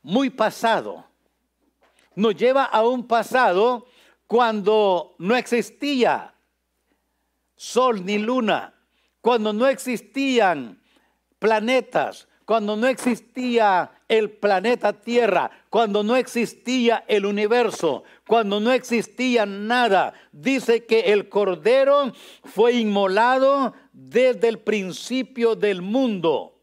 muy 0.01 0.29
pasado. 0.29 1.05
Nos 2.13 2.35
lleva 2.35 2.65
a 2.65 2.85
un 2.85 3.07
pasado 3.07 3.85
cuando 4.27 5.15
no 5.17 5.35
existía 5.35 6.33
sol 7.55 8.05
ni 8.05 8.17
luna, 8.17 8.73
cuando 9.21 9.53
no 9.53 9.67
existían 9.67 10.81
planetas, 11.39 12.27
cuando 12.45 12.75
no 12.75 12.87
existía 12.87 13.91
el 14.07 14.29
planeta 14.29 14.93
Tierra, 14.93 15.49
cuando 15.69 16.03
no 16.03 16.15
existía 16.15 17.03
el 17.07 17.25
universo, 17.25 18.03
cuando 18.27 18.59
no 18.59 18.71
existía 18.71 19.45
nada. 19.45 20.13
Dice 20.31 20.85
que 20.85 20.99
el 21.11 21.27
Cordero 21.29 22.13
fue 22.45 22.73
inmolado 22.73 23.73
desde 23.91 24.47
el 24.47 24.59
principio 24.59 25.55
del 25.55 25.81
mundo 25.81 26.57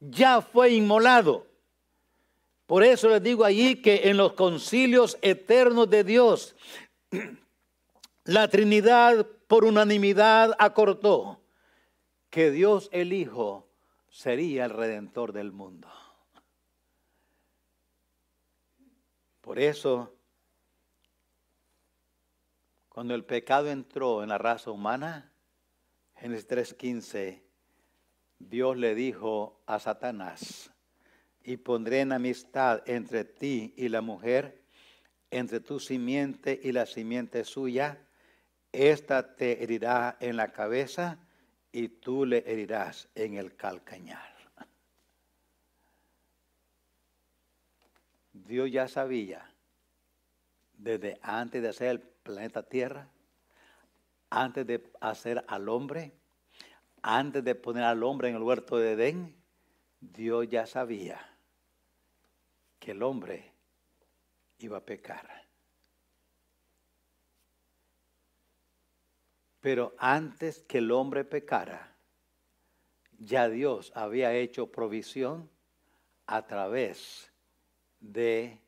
ya 0.00 0.40
fue 0.40 0.72
inmolado. 0.72 1.46
Por 2.66 2.84
eso 2.84 3.08
les 3.08 3.22
digo 3.22 3.44
allí 3.44 3.76
que 3.76 4.08
en 4.10 4.18
los 4.18 4.34
concilios 4.34 5.16
eternos 5.22 5.88
de 5.88 6.04
Dios, 6.04 6.54
la 8.24 8.48
Trinidad 8.48 9.26
por 9.46 9.64
unanimidad 9.64 10.54
acortó 10.58 11.40
que 12.30 12.50
Dios 12.50 12.88
el 12.92 13.12
Hijo 13.12 13.68
sería 14.10 14.64
el 14.64 14.70
redentor 14.70 15.32
del 15.32 15.52
mundo. 15.52 15.88
Por 19.40 19.58
eso, 19.58 20.14
cuando 22.90 23.14
el 23.14 23.24
pecado 23.24 23.70
entró 23.70 24.22
en 24.22 24.28
la 24.28 24.36
raza 24.36 24.70
humana, 24.70 25.32
Génesis 26.16 26.46
3:15, 26.48 27.42
Dios 28.38 28.76
le 28.76 28.94
dijo 28.94 29.62
a 29.66 29.78
Satanás, 29.78 30.70
y 31.42 31.56
pondré 31.56 32.00
en 32.00 32.12
amistad 32.12 32.82
entre 32.86 33.24
ti 33.24 33.72
y 33.76 33.88
la 33.88 34.02
mujer, 34.02 34.57
entre 35.30 35.60
tu 35.60 35.78
simiente 35.80 36.58
y 36.62 36.72
la 36.72 36.86
simiente 36.86 37.44
suya, 37.44 37.98
esta 38.72 39.36
te 39.36 39.62
herirá 39.62 40.16
en 40.20 40.36
la 40.36 40.52
cabeza 40.52 41.18
y 41.72 41.88
tú 41.88 42.24
le 42.24 42.44
herirás 42.46 43.08
en 43.14 43.34
el 43.34 43.54
calcañar. 43.56 44.36
Dios 48.32 48.70
ya 48.70 48.88
sabía, 48.88 49.50
desde 50.74 51.18
antes 51.22 51.60
de 51.60 51.68
hacer 51.68 51.88
el 51.88 52.00
planeta 52.00 52.62
Tierra, 52.62 53.08
antes 54.30 54.66
de 54.66 54.90
hacer 55.00 55.44
al 55.48 55.68
hombre, 55.68 56.12
antes 57.02 57.44
de 57.44 57.54
poner 57.54 57.84
al 57.84 58.02
hombre 58.02 58.28
en 58.28 58.36
el 58.36 58.42
huerto 58.42 58.78
de 58.78 58.92
Edén, 58.92 59.36
Dios 60.00 60.48
ya 60.48 60.66
sabía 60.66 61.20
que 62.78 62.92
el 62.92 63.02
hombre 63.02 63.52
iba 64.58 64.78
a 64.78 64.84
pecar. 64.84 65.46
Pero 69.60 69.94
antes 69.98 70.60
que 70.60 70.78
el 70.78 70.90
hombre 70.92 71.24
pecara, 71.24 71.96
ya 73.18 73.48
Dios 73.48 73.92
había 73.94 74.32
hecho 74.34 74.70
provisión 74.70 75.50
a 76.26 76.46
través 76.46 77.32
de 78.00 78.60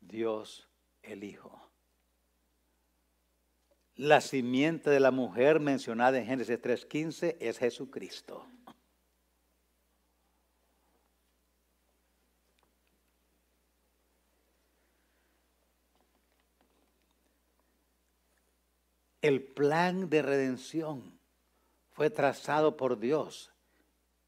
Dios 0.00 0.68
el 1.02 1.24
Hijo. 1.24 1.60
La 3.96 4.20
simiente 4.20 4.90
de 4.90 5.00
la 5.00 5.10
mujer 5.10 5.58
mencionada 5.58 6.18
en 6.18 6.26
Génesis 6.26 6.60
3.15 6.60 7.36
es 7.40 7.58
Jesucristo. 7.58 8.46
El 19.26 19.42
plan 19.42 20.08
de 20.08 20.22
redención 20.22 21.18
fue 21.90 22.10
trazado 22.10 22.76
por 22.76 23.00
Dios 23.00 23.50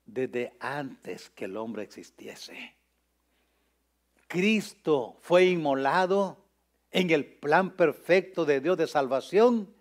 desde 0.05 0.57
antes 0.59 1.31
que 1.31 1.45
el 1.45 1.57
hombre 1.57 1.85
existiese. 1.85 2.75
Cristo 4.27 5.15
fue 5.21 5.45
inmolado 5.45 6.45
en 6.91 7.11
el 7.11 7.25
plan 7.25 7.77
perfecto 7.77 8.45
de 8.45 8.61
Dios 8.61 8.77
de 8.77 8.89
salvación 8.89 9.73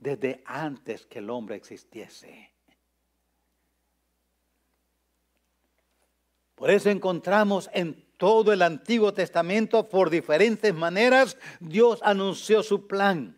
desde 0.00 0.42
antes 0.44 1.06
que 1.06 1.20
el 1.20 1.30
hombre 1.30 1.54
existiese. 1.54 2.50
Por 6.56 6.72
eso 6.72 6.90
encontramos 6.90 7.70
en 7.72 8.04
todo 8.16 8.52
el 8.52 8.62
Antiguo 8.62 9.14
Testamento, 9.14 9.88
por 9.88 10.10
diferentes 10.10 10.74
maneras, 10.74 11.38
Dios 11.60 12.00
anunció 12.02 12.64
su 12.64 12.88
plan. 12.88 13.35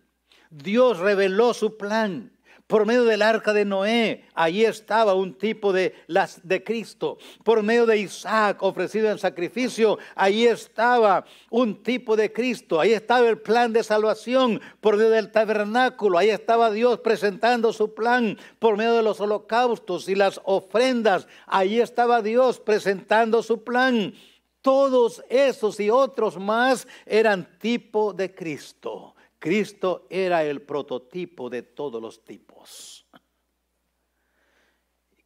Dios 0.51 0.99
reveló 0.99 1.55
su 1.55 1.77
plan 1.77 2.33
por 2.69 2.85
medio 2.85 3.05
del 3.05 3.23
arca 3.23 3.55
de 3.55 3.65
Noé, 3.65 4.27
ahí 4.35 4.63
estaba 4.63 5.15
un 5.15 5.33
tipo 5.39 5.73
de, 5.73 5.95
las, 6.07 6.47
de 6.47 6.63
Cristo. 6.63 7.17
Por 7.43 7.63
medio 7.63 7.87
de 7.87 7.97
Isaac 7.97 8.63
ofrecido 8.63 9.11
en 9.11 9.19
sacrificio, 9.19 9.99
ahí 10.15 10.45
estaba 10.47 11.25
un 11.49 11.83
tipo 11.83 12.15
de 12.15 12.31
Cristo. 12.31 12.79
Ahí 12.79 12.93
estaba 12.93 13.27
el 13.27 13.39
plan 13.39 13.73
de 13.73 13.83
salvación 13.83 14.61
por 14.83 14.99
medio 14.99 15.09
del 15.09 15.33
tabernáculo. 15.33 16.19
Ahí 16.19 16.29
estaba 16.29 16.71
Dios 16.71 17.01
presentando 17.01 17.73
su 17.73 17.95
plan 17.95 18.37
por 18.59 18.77
medio 18.77 18.93
de 18.93 19.03
los 19.03 19.19
holocaustos 19.19 20.07
y 20.07 20.15
las 20.15 20.39
ofrendas. 20.45 21.27
Ahí 21.47 21.81
estaba 21.81 22.21
Dios 22.21 22.61
presentando 22.61 23.43
su 23.43 23.65
plan. 23.65 24.13
Todos 24.61 25.25
esos 25.31 25.81
y 25.81 25.89
otros 25.89 26.37
más 26.37 26.87
eran 27.07 27.49
tipo 27.59 28.13
de 28.13 28.35
Cristo. 28.35 29.15
Cristo 29.39 30.07
era 30.11 30.43
el 30.45 30.63
prototipo 30.63 31.49
de 31.49 31.63
todos 31.63 32.03
los 32.03 32.25
tipos. 32.25 33.07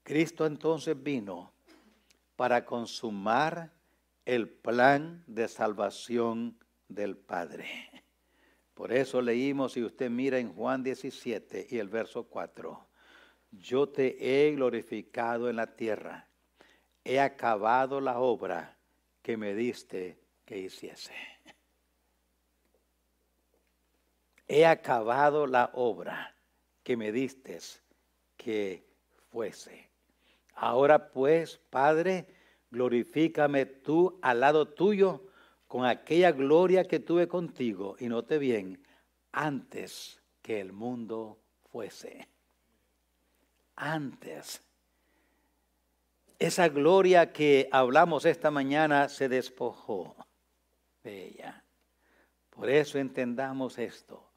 Cristo 0.02 0.44
entonces 0.44 1.00
vino 1.00 1.52
para 2.36 2.64
consumar 2.64 3.72
el 4.24 4.48
plan 4.48 5.24
de 5.26 5.48
salvación 5.48 6.58
del 6.88 7.16
Padre. 7.16 7.66
Por 8.74 8.92
eso 8.92 9.22
leímos, 9.22 9.72
si 9.72 9.82
usted 9.82 10.10
mira 10.10 10.38
en 10.38 10.52
Juan 10.52 10.82
17 10.82 11.68
y 11.70 11.78
el 11.78 11.88
verso 11.88 12.24
4, 12.24 12.86
yo 13.52 13.88
te 13.88 14.16
he 14.48 14.52
glorificado 14.52 15.48
en 15.48 15.56
la 15.56 15.76
tierra, 15.76 16.28
he 17.04 17.20
acabado 17.20 18.00
la 18.00 18.18
obra 18.18 18.76
que 19.22 19.36
me 19.36 19.54
diste 19.54 20.18
que 20.44 20.58
hiciese. 20.58 21.31
He 24.52 24.66
acabado 24.66 25.46
la 25.46 25.70
obra 25.72 26.36
que 26.82 26.94
me 26.94 27.10
diste 27.10 27.58
que 28.36 28.86
fuese. 29.30 29.88
Ahora 30.54 31.10
pues, 31.10 31.58
Padre, 31.70 32.26
glorifícame 32.70 33.64
tú 33.64 34.18
al 34.20 34.40
lado 34.40 34.68
tuyo 34.68 35.24
con 35.66 35.86
aquella 35.86 36.32
gloria 36.32 36.84
que 36.84 37.00
tuve 37.00 37.28
contigo, 37.28 37.96
y 37.98 38.08
note 38.08 38.36
bien, 38.36 38.86
antes 39.32 40.22
que 40.42 40.60
el 40.60 40.74
mundo 40.74 41.38
fuese. 41.70 42.28
Antes. 43.74 44.60
Esa 46.38 46.68
gloria 46.68 47.32
que 47.32 47.70
hablamos 47.72 48.26
esta 48.26 48.50
mañana 48.50 49.08
se 49.08 49.30
despojó 49.30 50.14
de 51.02 51.28
ella. 51.28 51.64
Por 52.50 52.68
eso 52.68 52.98
entendamos 52.98 53.78
esto. 53.78 54.31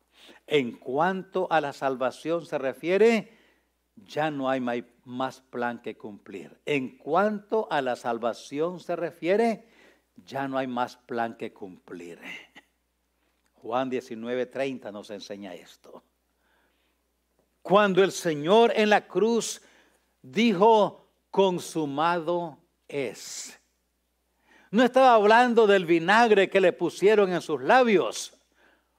En 0.48 0.74
cuanto 0.74 1.48
a 1.52 1.62
la 1.62 1.74
salvación 1.74 2.46
se 2.46 2.58
refiere, 2.58 3.32
ya 3.96 4.30
no 4.30 4.50
hay 4.50 4.62
más 5.06 5.42
plan 5.42 5.82
que 5.82 5.98
cumplir. 5.98 6.60
En 6.66 6.98
cuanto 6.98 7.68
a 7.72 7.82
la 7.82 7.96
salvación 7.96 8.80
se 8.80 8.96
refiere, 8.96 9.68
ya 10.26 10.48
no 10.48 10.58
hay 10.58 10.68
más 10.68 10.98
plan 10.98 11.36
que 11.38 11.54
cumplir. 11.54 12.20
Juan 13.56 13.90
19:30 13.90 14.92
nos 14.92 15.10
enseña 15.10 15.54
esto. 15.54 16.04
Cuando 17.62 18.04
el 18.04 18.12
Señor 18.12 18.72
en 18.76 18.92
la 18.92 19.08
cruz 19.08 19.62
dijo, 20.22 21.10
consumado 21.32 22.60
es. 22.88 23.60
No 24.70 24.84
estaba 24.84 25.16
hablando 25.16 25.66
del 25.66 25.86
vinagre 25.86 26.50
que 26.50 26.62
le 26.62 26.74
pusieron 26.74 27.34
en 27.34 27.42
sus 27.42 27.62
labios. 27.62 28.35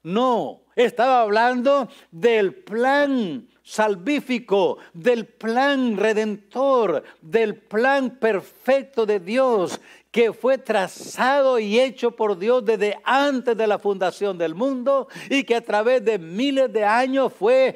No, 0.07 0.62
estaba 0.77 1.23
hablando 1.23 1.88
del 2.12 2.55
plan 2.55 3.49
salvífico, 3.64 4.79
del 4.92 5.27
plan 5.27 5.97
redentor, 5.97 7.03
del 7.21 7.57
plan 7.57 8.11
perfecto 8.11 9.05
de 9.05 9.19
Dios 9.19 9.81
que 10.12 10.33
fue 10.33 10.59
trazado 10.59 11.59
y 11.59 11.81
hecho 11.81 12.12
por 12.12 12.38
Dios 12.38 12.64
desde 12.64 12.97
antes 13.03 13.57
de 13.57 13.66
la 13.66 13.81
fundación 13.81 14.38
del 14.38 14.55
mundo 14.55 15.09
y 15.29 15.42
que 15.42 15.57
a 15.57 15.61
través 15.61 16.05
de 16.05 16.21
miles 16.21 16.73
de 16.73 16.85
años 16.85 17.33
fue 17.33 17.75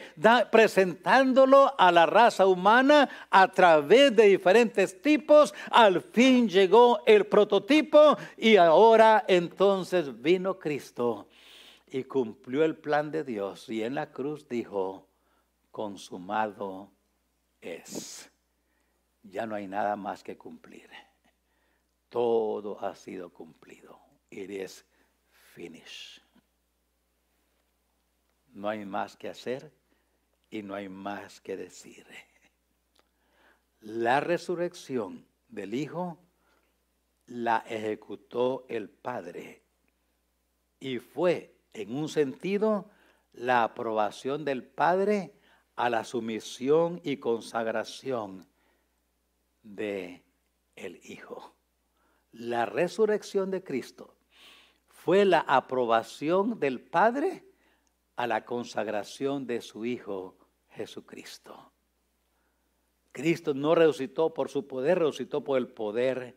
presentándolo 0.52 1.74
a 1.76 1.90
la 1.90 2.06
raza 2.06 2.46
humana 2.46 3.08
a 3.28 3.48
través 3.48 4.14
de 4.14 4.28
diferentes 4.28 5.02
tipos. 5.02 5.52
Al 5.72 6.00
fin 6.00 6.48
llegó 6.48 7.00
el 7.06 7.26
prototipo 7.26 8.16
y 8.38 8.54
ahora 8.54 9.24
entonces 9.26 10.22
vino 10.22 10.60
Cristo 10.60 11.26
y 11.92 12.04
cumplió 12.04 12.64
el 12.64 12.76
plan 12.76 13.10
de 13.10 13.24
Dios 13.24 13.68
y 13.68 13.82
en 13.82 13.94
la 13.94 14.12
cruz 14.12 14.48
dijo, 14.48 15.08
consumado 15.70 16.92
es. 17.60 18.30
Ya 19.22 19.44
no 19.46 19.54
hay 19.54 19.66
nada 19.66 19.96
más 19.96 20.22
que 20.22 20.38
cumplir. 20.38 20.88
Todo 22.08 22.80
ha 22.80 22.94
sido 22.94 23.30
cumplido. 23.30 23.98
It 24.30 24.50
is 24.50 24.84
finished. 25.54 26.22
No 28.52 28.68
hay 28.68 28.84
más 28.84 29.16
que 29.16 29.28
hacer 29.28 29.72
y 30.48 30.62
no 30.62 30.74
hay 30.74 30.88
más 30.88 31.40
que 31.40 31.56
decir. 31.56 32.06
La 33.80 34.20
resurrección 34.20 35.26
del 35.48 35.74
Hijo 35.74 36.18
la 37.26 37.58
ejecutó 37.66 38.64
el 38.68 38.88
Padre 38.88 39.62
y 40.80 40.98
fue 40.98 41.59
en 41.72 41.94
un 41.94 42.08
sentido, 42.08 42.90
la 43.32 43.64
aprobación 43.64 44.44
del 44.44 44.64
Padre 44.64 45.32
a 45.76 45.88
la 45.88 46.04
sumisión 46.04 47.00
y 47.04 47.18
consagración 47.18 48.46
de 49.62 50.24
el 50.76 51.00
Hijo. 51.04 51.54
La 52.32 52.66
resurrección 52.66 53.50
de 53.50 53.62
Cristo 53.62 54.16
fue 54.88 55.24
la 55.24 55.40
aprobación 55.40 56.60
del 56.60 56.80
Padre 56.80 57.44
a 58.16 58.26
la 58.26 58.44
consagración 58.44 59.46
de 59.46 59.60
su 59.62 59.84
Hijo 59.84 60.36
Jesucristo. 60.70 61.72
Cristo 63.12 63.54
no 63.54 63.74
resucitó 63.74 64.32
por 64.32 64.48
su 64.48 64.66
poder, 64.66 64.98
resucitó 64.98 65.42
por 65.42 65.58
el 65.58 65.68
poder 65.68 66.36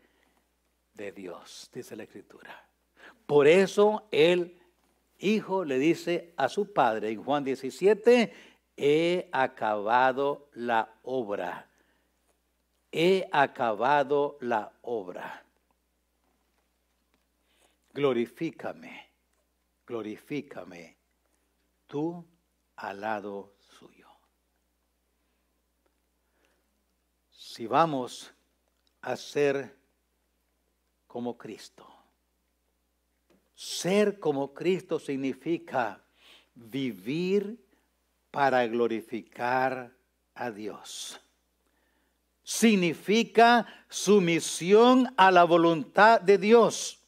de 0.94 1.12
Dios, 1.12 1.70
dice 1.74 1.96
la 1.96 2.04
Escritura. 2.04 2.68
Por 3.26 3.48
eso 3.48 4.08
Él 4.12 4.63
hijo 5.24 5.64
le 5.64 5.80
dice 5.80 6.34
a 6.38 6.50
su 6.50 6.74
padre 6.74 7.10
en 7.10 7.24
Juan 7.24 7.44
17, 7.44 8.34
he 8.76 9.30
acabado 9.32 10.50
la 10.54 10.96
obra. 11.04 11.70
He 12.92 13.28
acabado 13.32 14.38
la 14.42 14.72
obra. 14.82 15.44
Glorifícame, 17.94 19.10
glorifícame 19.86 20.98
tú 21.88 22.26
al 22.76 23.02
lado 23.02 23.54
suyo. 23.60 24.08
Si 27.32 27.68
vamos 27.68 28.34
a 29.02 29.16
ser 29.16 29.78
como 31.08 31.38
Cristo, 31.38 31.93
ser 33.56 34.20
como 34.20 34.54
Cristo 34.54 35.00
significa 35.00 36.04
vivir 36.56 37.58
para 38.32 38.66
glorificar 38.68 39.92
a 40.36 40.52
Dios. 40.52 41.20
Significa 42.44 43.66
sumisión 43.88 45.14
a 45.18 45.32
la 45.32 45.44
voluntad 45.44 46.20
de 46.20 46.38
Dios. 46.38 47.00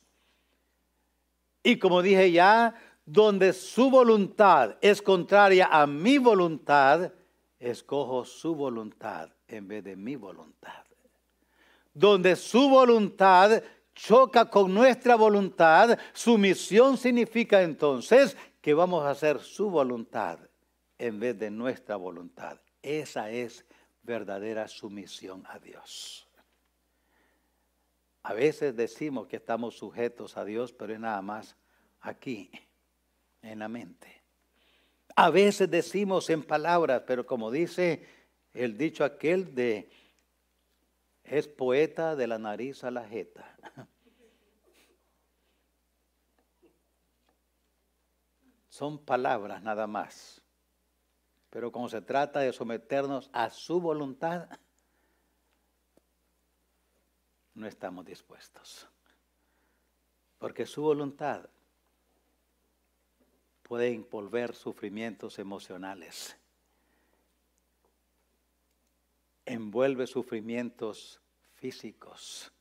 Y 1.63 1.77
como 1.77 2.01
dije 2.01 2.31
ya, 2.31 2.75
donde 3.05 3.53
su 3.53 3.89
voluntad 3.89 4.77
es 4.81 5.01
contraria 5.01 5.67
a 5.71 5.85
mi 5.87 6.17
voluntad, 6.17 7.11
escojo 7.59 8.23
su 8.25 8.55
voluntad 8.55 9.29
en 9.47 9.67
vez 9.67 9.83
de 9.83 9.95
mi 9.95 10.15
voluntad. 10.15 10.83
Donde 11.93 12.35
su 12.35 12.69
voluntad 12.69 13.63
choca 13.95 14.49
con 14.49 14.73
nuestra 14.73 15.15
voluntad, 15.15 15.97
su 16.13 16.37
misión 16.37 16.97
significa 16.97 17.63
entonces 17.63 18.37
que 18.61 18.73
vamos 18.73 19.05
a 19.05 19.11
hacer 19.11 19.39
su 19.39 19.69
voluntad 19.69 20.39
en 20.97 21.19
vez 21.19 21.39
de 21.39 21.49
nuestra 21.49 21.95
voluntad. 21.95 22.59
Esa 22.81 23.31
es 23.31 23.65
verdadera 24.03 24.67
sumisión 24.67 25.43
a 25.47 25.57
Dios. 25.57 26.27
A 28.23 28.33
veces 28.33 28.75
decimos 28.75 29.27
que 29.27 29.37
estamos 29.37 29.77
sujetos 29.77 30.37
a 30.37 30.45
Dios, 30.45 30.73
pero 30.73 30.93
es 30.93 30.99
nada 30.99 31.21
más 31.21 31.55
aquí, 32.01 32.51
en 33.41 33.59
la 33.59 33.67
mente. 33.67 34.23
A 35.15 35.29
veces 35.29 35.69
decimos 35.69 36.29
en 36.29 36.43
palabras, 36.43 37.03
pero 37.07 37.25
como 37.25 37.51
dice 37.51 38.05
el 38.53 38.77
dicho 38.77 39.03
aquel 39.03 39.53
de, 39.53 39.89
es 41.25 41.47
poeta 41.47 42.15
de 42.15 42.27
la 42.27 42.37
nariz 42.37 42.83
a 42.83 42.91
la 42.91 43.07
jeta. 43.07 43.57
Son 48.69 48.99
palabras 48.99 49.63
nada 49.63 49.87
más. 49.87 50.41
Pero 51.49 51.71
como 51.71 51.87
se 51.87 52.01
trata 52.01 52.41
de 52.41 52.51
someternos 52.51 53.29
a 53.31 53.49
su 53.49 53.79
voluntad, 53.79 54.49
no 57.53 57.65
estamos 57.65 58.05
dispuestos. 58.05 58.89
Porque 60.37 60.65
su 60.65 60.81
voluntad 60.81 61.49
puede 63.63 63.87
envolver 63.87 64.53
sufrimientos 64.53 65.39
emocionales. 65.39 66.37
Envuelve 69.45 70.07
sufrimientos 70.07 71.21
físicos. 71.53 72.51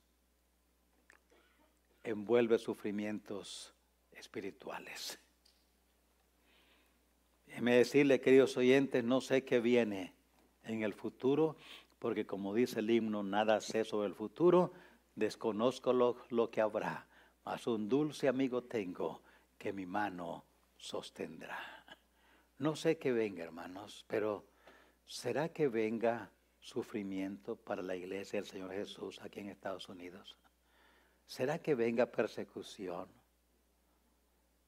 Envuelve 2.02 2.58
sufrimientos 2.58 3.74
espirituales. 4.12 5.18
Déjeme 7.46 7.76
decirle, 7.76 8.20
queridos 8.20 8.56
oyentes, 8.56 9.04
no 9.04 9.20
sé 9.20 9.44
qué 9.44 9.60
viene 9.60 10.12
en 10.64 10.82
el 10.82 10.92
futuro, 10.92 11.56
porque 11.98 12.26
como 12.26 12.52
dice 12.52 12.80
el 12.80 12.90
himno, 12.90 13.22
nada 13.22 13.60
sé 13.60 13.84
sobre 13.84 14.08
el 14.08 14.14
futuro, 14.14 14.72
desconozco 15.14 15.92
lo, 15.92 16.16
lo 16.30 16.50
que 16.50 16.60
habrá, 16.60 17.06
mas 17.44 17.66
un 17.66 17.88
dulce 17.88 18.28
amigo 18.28 18.64
tengo 18.64 19.22
que 19.56 19.72
mi 19.72 19.86
mano 19.86 20.44
sostendrá. 20.76 21.58
No 22.58 22.76
sé 22.76 22.98
qué 22.98 23.12
venga, 23.12 23.44
hermanos, 23.44 24.04
pero 24.06 24.44
¿será 25.06 25.48
que 25.48 25.68
venga 25.68 26.30
sufrimiento 26.64 27.56
para 27.56 27.82
la 27.82 27.94
iglesia 27.94 28.40
del 28.40 28.48
Señor 28.48 28.72
Jesús 28.72 29.20
aquí 29.20 29.40
en 29.40 29.50
Estados 29.50 29.86
Unidos? 29.90 30.38
¿Será 31.26 31.58
que 31.58 31.74
venga 31.74 32.06
persecución? 32.06 33.06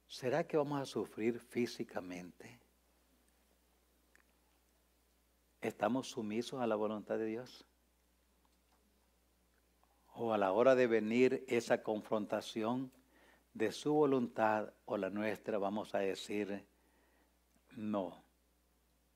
¿Será 0.06 0.46
que 0.46 0.58
vamos 0.58 0.80
a 0.80 0.84
sufrir 0.84 1.40
físicamente? 1.40 2.60
¿Estamos 5.62 6.08
sumisos 6.08 6.60
a 6.60 6.66
la 6.66 6.76
voluntad 6.76 7.16
de 7.16 7.26
Dios? 7.26 7.66
¿O 10.12 10.34
a 10.34 10.38
la 10.38 10.52
hora 10.52 10.74
de 10.74 10.86
venir 10.86 11.44
esa 11.48 11.82
confrontación 11.82 12.92
de 13.54 13.72
su 13.72 13.94
voluntad 13.94 14.70
o 14.84 14.98
la 14.98 15.08
nuestra 15.08 15.56
vamos 15.56 15.94
a 15.94 16.00
decir, 16.00 16.66
no, 17.74 18.22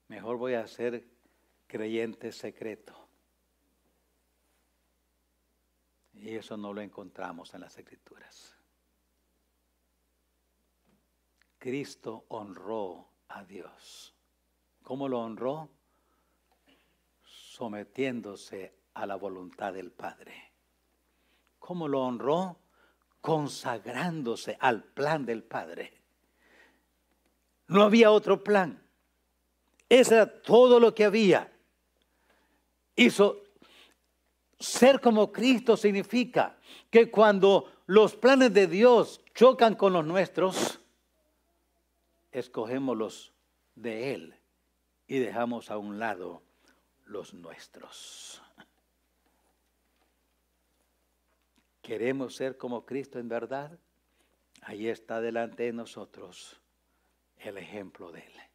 mejor 0.08 0.38
voy 0.38 0.54
a 0.54 0.66
ser 0.66 1.19
creyente 1.70 2.32
secreto? 2.32 3.08
Y 6.14 6.34
eso 6.34 6.56
no 6.56 6.72
lo 6.72 6.80
encontramos 6.80 7.54
en 7.54 7.60
las 7.60 7.78
escrituras. 7.78 8.56
Cristo 11.58 12.24
honró 12.28 13.08
a 13.28 13.44
Dios. 13.44 14.14
¿Cómo 14.82 15.08
lo 15.08 15.20
honró? 15.20 15.70
sometiéndose 17.60 18.74
a 18.94 19.04
la 19.04 19.16
voluntad 19.16 19.74
del 19.74 19.92
Padre. 19.92 20.32
¿Cómo 21.58 21.88
lo 21.88 22.00
honró? 22.00 22.58
Consagrándose 23.20 24.56
al 24.58 24.82
plan 24.82 25.26
del 25.26 25.42
Padre. 25.42 25.92
No 27.66 27.82
había 27.82 28.10
otro 28.10 28.42
plan. 28.42 28.82
Ese 29.90 30.14
era 30.14 30.40
todo 30.40 30.80
lo 30.80 30.94
que 30.94 31.04
había. 31.04 31.52
Hizo 33.00 33.42
ser 34.58 35.00
como 35.00 35.32
Cristo 35.32 35.74
significa 35.74 36.58
que 36.90 37.10
cuando 37.10 37.72
los 37.86 38.14
planes 38.14 38.52
de 38.52 38.66
Dios 38.66 39.22
chocan 39.34 39.74
con 39.74 39.94
los 39.94 40.04
nuestros, 40.04 40.78
escogemos 42.30 42.94
los 42.94 43.32
de 43.74 44.12
Él 44.12 44.34
y 45.06 45.18
dejamos 45.18 45.70
a 45.70 45.78
un 45.78 45.98
lado 45.98 46.42
los 47.06 47.32
nuestros. 47.32 48.42
¿Queremos 51.80 52.34
ser 52.34 52.58
como 52.58 52.84
Cristo 52.84 53.18
en 53.18 53.30
verdad? 53.30 53.78
Ahí 54.60 54.88
está 54.88 55.22
delante 55.22 55.62
de 55.62 55.72
nosotros 55.72 56.60
el 57.38 57.56
ejemplo 57.56 58.12
de 58.12 58.20
Él. 58.20 58.49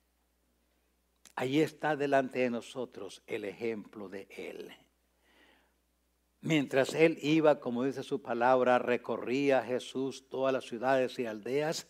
Ahí 1.36 1.60
está 1.60 1.96
delante 1.96 2.40
de 2.40 2.50
nosotros 2.50 3.22
el 3.28 3.46
ejemplo 3.46 4.10
de 4.10 4.28
Él. 4.38 4.72
Mientras 6.42 6.94
Él 6.94 7.18
iba, 7.22 7.60
como 7.60 7.84
dice 7.84 8.04
su 8.04 8.22
palabra, 8.22 8.80
recorría 8.80 9.64
Jesús 9.64 10.30
todas 10.30 10.54
las 10.54 10.66
ciudades 10.66 11.18
y 11.20 11.26
aldeas, 11.26 11.88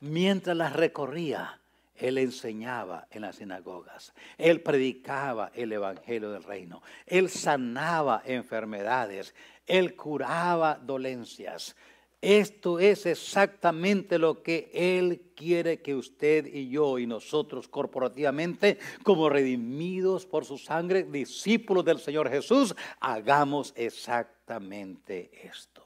mientras 0.00 0.56
las 0.56 0.74
recorría, 0.74 1.60
él 2.00 2.16
enseñaba 2.16 3.06
en 3.10 3.22
las 3.22 3.36
sinagogas. 3.36 4.14
Él 4.38 4.62
predicaba 4.62 5.52
el 5.54 5.70
Evangelio 5.72 6.30
del 6.30 6.42
Reino. 6.42 6.82
Él 7.06 7.28
sanaba 7.28 8.22
enfermedades. 8.24 9.34
Él 9.66 9.94
curaba 9.94 10.80
dolencias. 10.82 11.76
Esto 12.22 12.78
es 12.78 13.06
exactamente 13.06 14.18
lo 14.18 14.42
que 14.42 14.70
Él 14.74 15.32
quiere 15.34 15.80
que 15.80 15.94
usted 15.94 16.44
y 16.46 16.68
yo 16.68 16.98
y 16.98 17.06
nosotros 17.06 17.66
corporativamente, 17.66 18.78
como 19.02 19.30
redimidos 19.30 20.26
por 20.26 20.44
su 20.44 20.58
sangre, 20.58 21.04
discípulos 21.04 21.84
del 21.84 21.98
Señor 21.98 22.28
Jesús, 22.28 22.74
hagamos 23.00 23.72
exactamente 23.74 25.30
esto. 25.46 25.82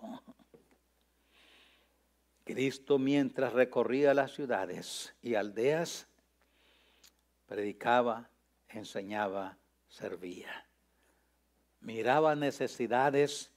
Cristo 2.45 2.99
mientras 2.99 3.53
recorría 3.53 4.13
las 4.13 4.35
ciudades 4.35 5.15
y 5.23 5.37
aldeas, 5.37 6.09
predicaba, 7.47 8.29
enseñaba, 8.69 9.57
servía. 9.89 10.67
Miraba 11.81 12.35
necesidades 12.35 13.53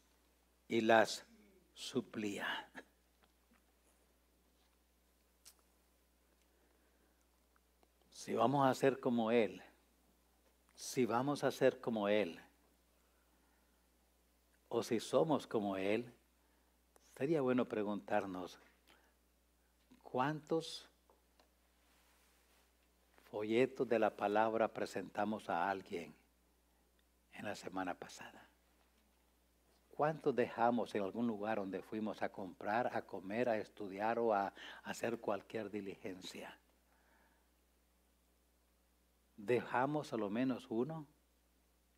y 0.67 0.81
las 0.81 1.26
suplía. 1.77 2.47
Si 8.09 8.33
vamos 8.33 8.67
a 8.67 8.73
ser 8.73 8.99
como 8.99 9.31
Él, 9.31 9.61
si 10.75 11.05
vamos 11.05 11.43
a 11.43 11.51
ser 11.51 11.79
como 11.79 12.09
Él, 12.09 12.41
o 14.69 14.81
si 14.81 14.99
somos 14.99 15.45
como 15.45 15.77
Él, 15.77 16.11
sería 17.15 17.41
bueno 17.41 17.65
preguntarnos, 17.65 18.59
¿Cuántos 20.09 20.89
folletos 23.29 23.89
de 23.89 23.99
la 23.99 24.15
palabra 24.15 24.69
presentamos 24.69 25.49
a 25.49 25.69
alguien 25.69 26.15
en 27.33 27.45
la 27.45 27.55
semana 27.55 27.93
pasada? 27.93 28.46
¿Cuántos 29.97 30.35
dejamos 30.35 30.93
en 30.93 31.01
algún 31.01 31.25
lugar 31.25 31.57
donde 31.57 31.81
fuimos 31.81 32.21
a 32.21 32.29
comprar, 32.29 32.95
a 32.95 33.01
comer, 33.01 33.49
a 33.49 33.57
estudiar 33.57 34.19
o 34.19 34.31
a 34.31 34.53
hacer 34.83 35.17
cualquier 35.17 35.71
diligencia? 35.71 36.55
¿Dejamos 39.37 40.13
a 40.13 40.17
lo 40.17 40.29
menos 40.29 40.67
uno, 40.69 41.07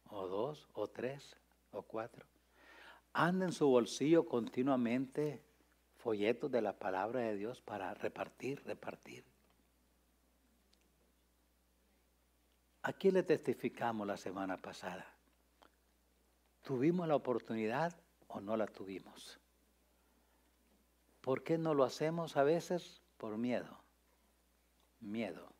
o 0.05 0.27
dos, 0.27 0.69
o 0.71 0.87
tres, 0.87 1.35
o 1.71 1.81
cuatro? 1.81 2.25
Anda 3.11 3.47
en 3.47 3.51
su 3.51 3.67
bolsillo 3.67 4.25
continuamente 4.25 5.43
folletos 5.97 6.49
de 6.49 6.61
la 6.61 6.79
palabra 6.79 7.19
de 7.19 7.35
Dios 7.35 7.59
para 7.59 7.93
repartir, 7.95 8.63
repartir. 8.63 9.25
Aquí 12.81 13.11
le 13.11 13.23
testificamos 13.23 14.07
la 14.07 14.15
semana 14.15 14.55
pasada. 14.55 15.18
¿Tuvimos 16.69 17.07
la 17.07 17.15
oportunidad 17.15 17.99
o 18.27 18.41
no 18.41 18.55
la 18.55 18.67
tuvimos? 18.67 19.39
¿Por 21.19 21.41
qué 21.41 21.57
no 21.57 21.73
lo 21.73 21.83
hacemos 21.83 22.37
a 22.37 22.43
veces? 22.43 23.01
Por 23.17 23.39
miedo. 23.39 23.81
Miedo. 24.99 25.51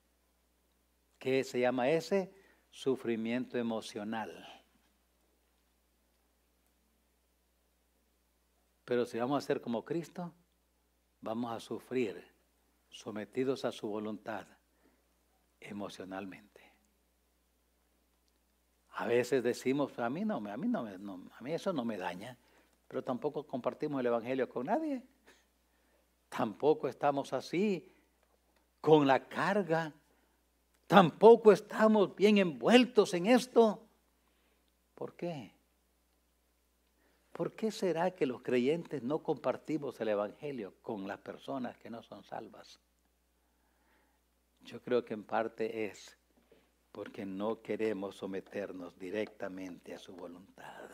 ¿Qué 1.18 1.44
se 1.44 1.62
llama 1.62 1.90
ese? 1.90 2.32
Sufrimiento 2.70 3.58
emocional. 3.58 4.64
Pero 8.86 9.04
si 9.08 9.18
vamos 9.18 9.44
a 9.44 9.48
ser 9.48 9.62
como 9.62 9.84
Cristo, 9.84 10.32
vamos 11.22 11.52
a 11.54 11.60
sufrir 11.60 12.24
sometidos 12.88 13.66
a 13.66 13.72
su 13.72 13.88
voluntad 13.88 14.46
emocionalmente. 15.60 16.59
A 19.00 19.06
veces 19.08 19.42
decimos, 19.42 19.98
a 19.98 20.10
mí 20.10 20.26
no, 20.26 20.36
a 20.46 20.58
mí 20.58 20.68
no, 20.68 20.86
a 20.86 21.42
mí 21.42 21.54
eso 21.54 21.72
no 21.72 21.86
me 21.86 21.98
daña, 21.98 22.38
pero 22.86 23.02
tampoco 23.02 23.48
compartimos 23.48 24.02
el 24.02 24.08
evangelio 24.08 24.50
con 24.50 24.66
nadie. 24.66 25.02
Tampoco 26.28 26.90
estamos 26.90 27.32
así 27.32 27.90
con 28.82 29.08
la 29.08 29.26
carga. 29.26 29.94
Tampoco 30.86 31.54
estamos 31.54 32.14
bien 32.14 32.40
envueltos 32.40 33.14
en 33.14 33.28
esto. 33.28 33.88
¿Por 34.96 35.16
qué? 35.16 35.54
¿Por 37.32 37.54
qué 37.56 37.72
será 37.72 38.12
que 38.12 38.26
los 38.26 38.42
creyentes 38.42 39.02
no 39.02 39.24
compartimos 39.24 39.98
el 40.02 40.10
Evangelio 40.10 40.74
con 40.82 41.08
las 41.08 41.20
personas 41.20 41.78
que 41.78 41.90
no 41.90 42.04
son 42.04 42.22
salvas? 42.26 42.82
Yo 44.60 44.82
creo 44.82 45.06
que 45.06 45.14
en 45.14 45.24
parte 45.24 45.86
es 45.86 46.19
porque 46.92 47.26
no 47.26 47.62
queremos 47.62 48.16
someternos 48.16 48.98
directamente 48.98 49.94
a 49.94 50.00
su 50.00 50.14
voluntad. 50.14 50.90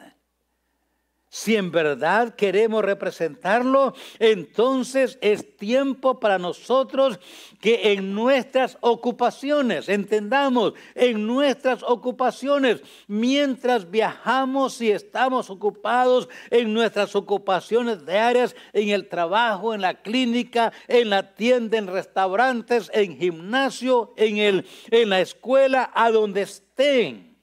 Si 1.30 1.56
en 1.56 1.70
verdad 1.70 2.36
queremos 2.36 2.86
representarlo, 2.86 3.94
entonces 4.20 5.18
es 5.20 5.58
tiempo 5.58 6.20
para 6.20 6.38
nosotros 6.38 7.20
que 7.60 7.92
en 7.92 8.14
nuestras 8.14 8.78
ocupaciones, 8.80 9.90
entendamos, 9.90 10.74
en 10.94 11.28
nuestras 11.28 11.84
ocupaciones, 11.84 12.82
mientras 13.08 13.92
viajamos 13.92 14.80
y 14.80 14.92
estamos 14.92 15.50
ocupados 15.50 16.30
en 16.52 16.74
nuestras 16.74 17.16
ocupaciones 17.16 18.06
diarias, 18.06 18.56
en 18.72 18.90
el 18.90 19.10
trabajo, 19.10 19.74
en 19.74 19.82
la 19.82 20.02
clínica, 20.02 20.72
en 20.88 21.10
la 21.10 21.36
tienda, 21.36 21.78
en 21.78 21.88
restaurantes, 21.88 22.90
en 22.94 23.18
gimnasio, 23.18 24.14
en, 24.16 24.38
el, 24.38 24.66
en 24.90 25.10
la 25.10 25.20
escuela, 25.20 25.92
a 25.94 26.12
donde 26.12 26.44
estén 26.44 27.35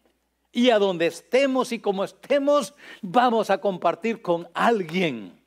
y 0.53 0.69
a 0.69 0.79
donde 0.79 1.07
estemos 1.07 1.73
y 1.73 1.81
como 1.81 2.05
estemos, 2.05 2.75
vamos 3.01 3.49
a 3.49 3.59
compartir 3.59 4.21
con 4.21 4.49
alguien 4.53 5.43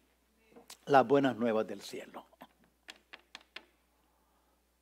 las 0.85 1.07
buenas 1.07 1.37
nuevas 1.37 1.67
del 1.67 1.81
cielo. 1.81 2.25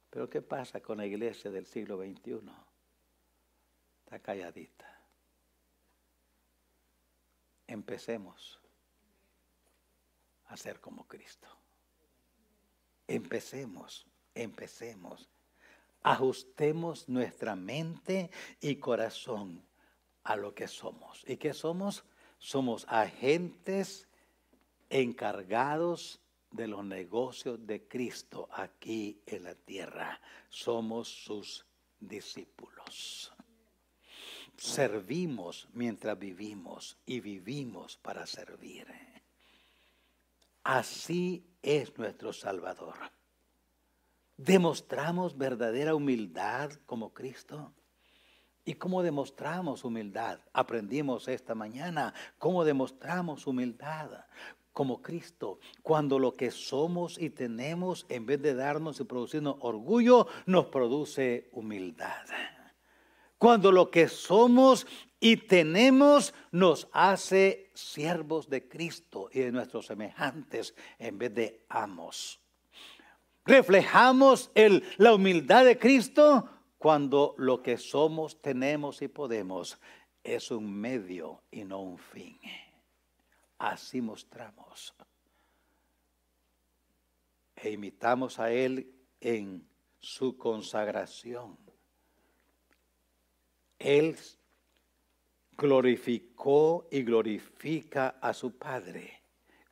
Pero 0.09 0.29
¿qué 0.29 0.41
pasa 0.41 0.79
con 0.79 0.97
la 0.97 1.05
iglesia 1.05 1.51
del 1.51 1.65
siglo 1.65 1.97
XXI? 1.97 2.39
Está 4.05 4.19
calladita. 4.19 5.01
Empecemos 7.67 8.59
a 10.47 10.55
ser 10.55 10.79
como 10.79 11.05
Cristo. 11.07 11.47
Empecemos, 13.07 14.05
empecemos. 14.35 15.29
Ajustemos 16.03 17.09
nuestra 17.09 17.55
mente 17.55 18.29
y 18.61 18.75
corazón 18.75 19.65
a 20.23 20.35
lo 20.35 20.53
que 20.53 20.67
somos. 20.67 21.23
¿Y 21.27 21.37
qué 21.37 21.53
somos? 21.53 22.03
Somos 22.37 22.85
agentes 22.89 24.07
encargados 24.89 26.19
de 26.51 26.67
los 26.67 26.85
negocios 26.85 27.65
de 27.65 27.87
Cristo 27.87 28.47
aquí 28.51 29.21
en 29.25 29.43
la 29.43 29.55
tierra. 29.55 30.19
Somos 30.49 31.07
sus 31.07 31.65
discípulos. 31.99 33.33
Servimos 34.55 35.67
mientras 35.73 36.17
vivimos 36.17 36.97
y 37.05 37.19
vivimos 37.19 37.97
para 37.97 38.25
servir. 38.27 38.87
Así 40.63 41.43
es 41.61 41.97
nuestro 41.97 42.31
Salvador. 42.31 42.95
¿Demostramos 44.37 45.37
verdadera 45.37 45.95
humildad 45.95 46.71
como 46.85 47.13
Cristo? 47.13 47.73
¿Y 48.65 48.75
cómo 48.75 49.03
demostramos 49.03 49.83
humildad? 49.83 50.39
Aprendimos 50.53 51.27
esta 51.27 51.53
mañana 51.53 52.13
cómo 52.37 52.63
demostramos 52.63 53.45
humildad 53.45 54.25
como 54.73 55.01
Cristo, 55.01 55.59
cuando 55.83 56.17
lo 56.17 56.33
que 56.33 56.49
somos 56.49 57.19
y 57.21 57.29
tenemos, 57.29 58.07
en 58.09 58.25
vez 58.25 58.41
de 58.41 58.55
darnos 58.55 58.99
y 58.99 59.03
producirnos 59.03 59.57
orgullo, 59.59 60.27
nos 60.47 60.65
produce 60.65 61.49
humildad. 61.51 62.25
Cuando 63.37 63.71
lo 63.71 63.91
que 63.91 64.07
somos 64.07 64.87
y 65.19 65.37
tenemos 65.37 66.33
nos 66.51 66.87
hace 66.91 67.69
siervos 67.75 68.49
de 68.49 68.67
Cristo 68.67 69.29
y 69.31 69.41
de 69.41 69.51
nuestros 69.51 69.85
semejantes, 69.85 70.73
en 70.97 71.17
vez 71.19 71.35
de 71.35 71.65
amos. 71.69 72.39
Reflejamos 73.45 74.49
el, 74.55 74.83
la 74.97 75.13
humildad 75.13 75.65
de 75.65 75.77
Cristo 75.77 76.49
cuando 76.83 77.33
lo 77.37 77.63
que 77.63 77.77
somos, 77.77 78.41
tenemos 78.41 79.01
y 79.01 79.07
podemos 79.07 79.79
es 80.21 80.51
un 80.51 80.69
medio 80.69 81.41
y 81.49 81.63
no 81.63 81.81
un 81.81 81.97
fin. 81.97 82.37
Así 83.57 84.01
mostramos. 84.01 84.93
E 87.55 87.71
imitamos 87.71 88.37
a 88.37 88.51
Él 88.51 88.93
en 89.21 89.65
su 89.97 90.35
consagración. 90.35 91.57
Él 93.79 94.17
glorificó 95.57 96.89
y 96.91 97.03
glorifica 97.03 98.17
a 98.19 98.33
su 98.33 98.57
Padre. 98.57 99.21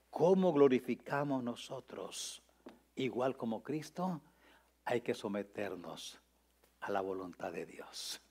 ¿Cómo 0.09 0.53
glorificamos 0.53 1.43
nosotros? 1.43 2.41
Igual 2.95 3.35
como 3.35 3.61
Cristo, 3.61 4.21
hay 4.85 5.01
que 5.01 5.13
someternos 5.13 6.20
a 6.81 6.91
la 6.91 7.01
voluntad 7.01 7.51
de 7.51 7.65
Dios. 7.65 8.21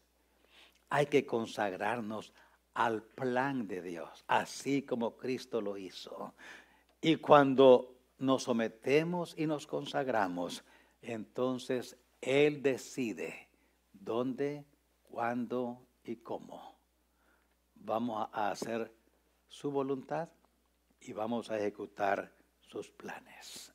Hay 0.90 1.06
que 1.06 1.24
consagrarnos 1.24 2.32
al 2.74 3.02
plan 3.02 3.66
de 3.66 3.82
Dios, 3.82 4.24
así 4.28 4.82
como 4.82 5.16
Cristo 5.16 5.60
lo 5.60 5.76
hizo. 5.76 6.34
Y 7.00 7.16
cuando 7.16 7.96
nos 8.18 8.44
sometemos 8.44 9.34
y 9.36 9.46
nos 9.46 9.66
consagramos, 9.66 10.64
entonces 11.00 11.96
Él 12.20 12.62
decide 12.62 13.48
dónde, 13.92 14.64
cuándo 15.02 15.86
y 16.04 16.16
cómo. 16.16 16.78
Vamos 17.74 18.28
a 18.32 18.50
hacer 18.50 18.92
su 19.48 19.70
voluntad 19.70 20.28
y 21.00 21.12
vamos 21.12 21.50
a 21.50 21.58
ejecutar 21.58 22.32
sus 22.60 22.90
planes. 22.90 23.72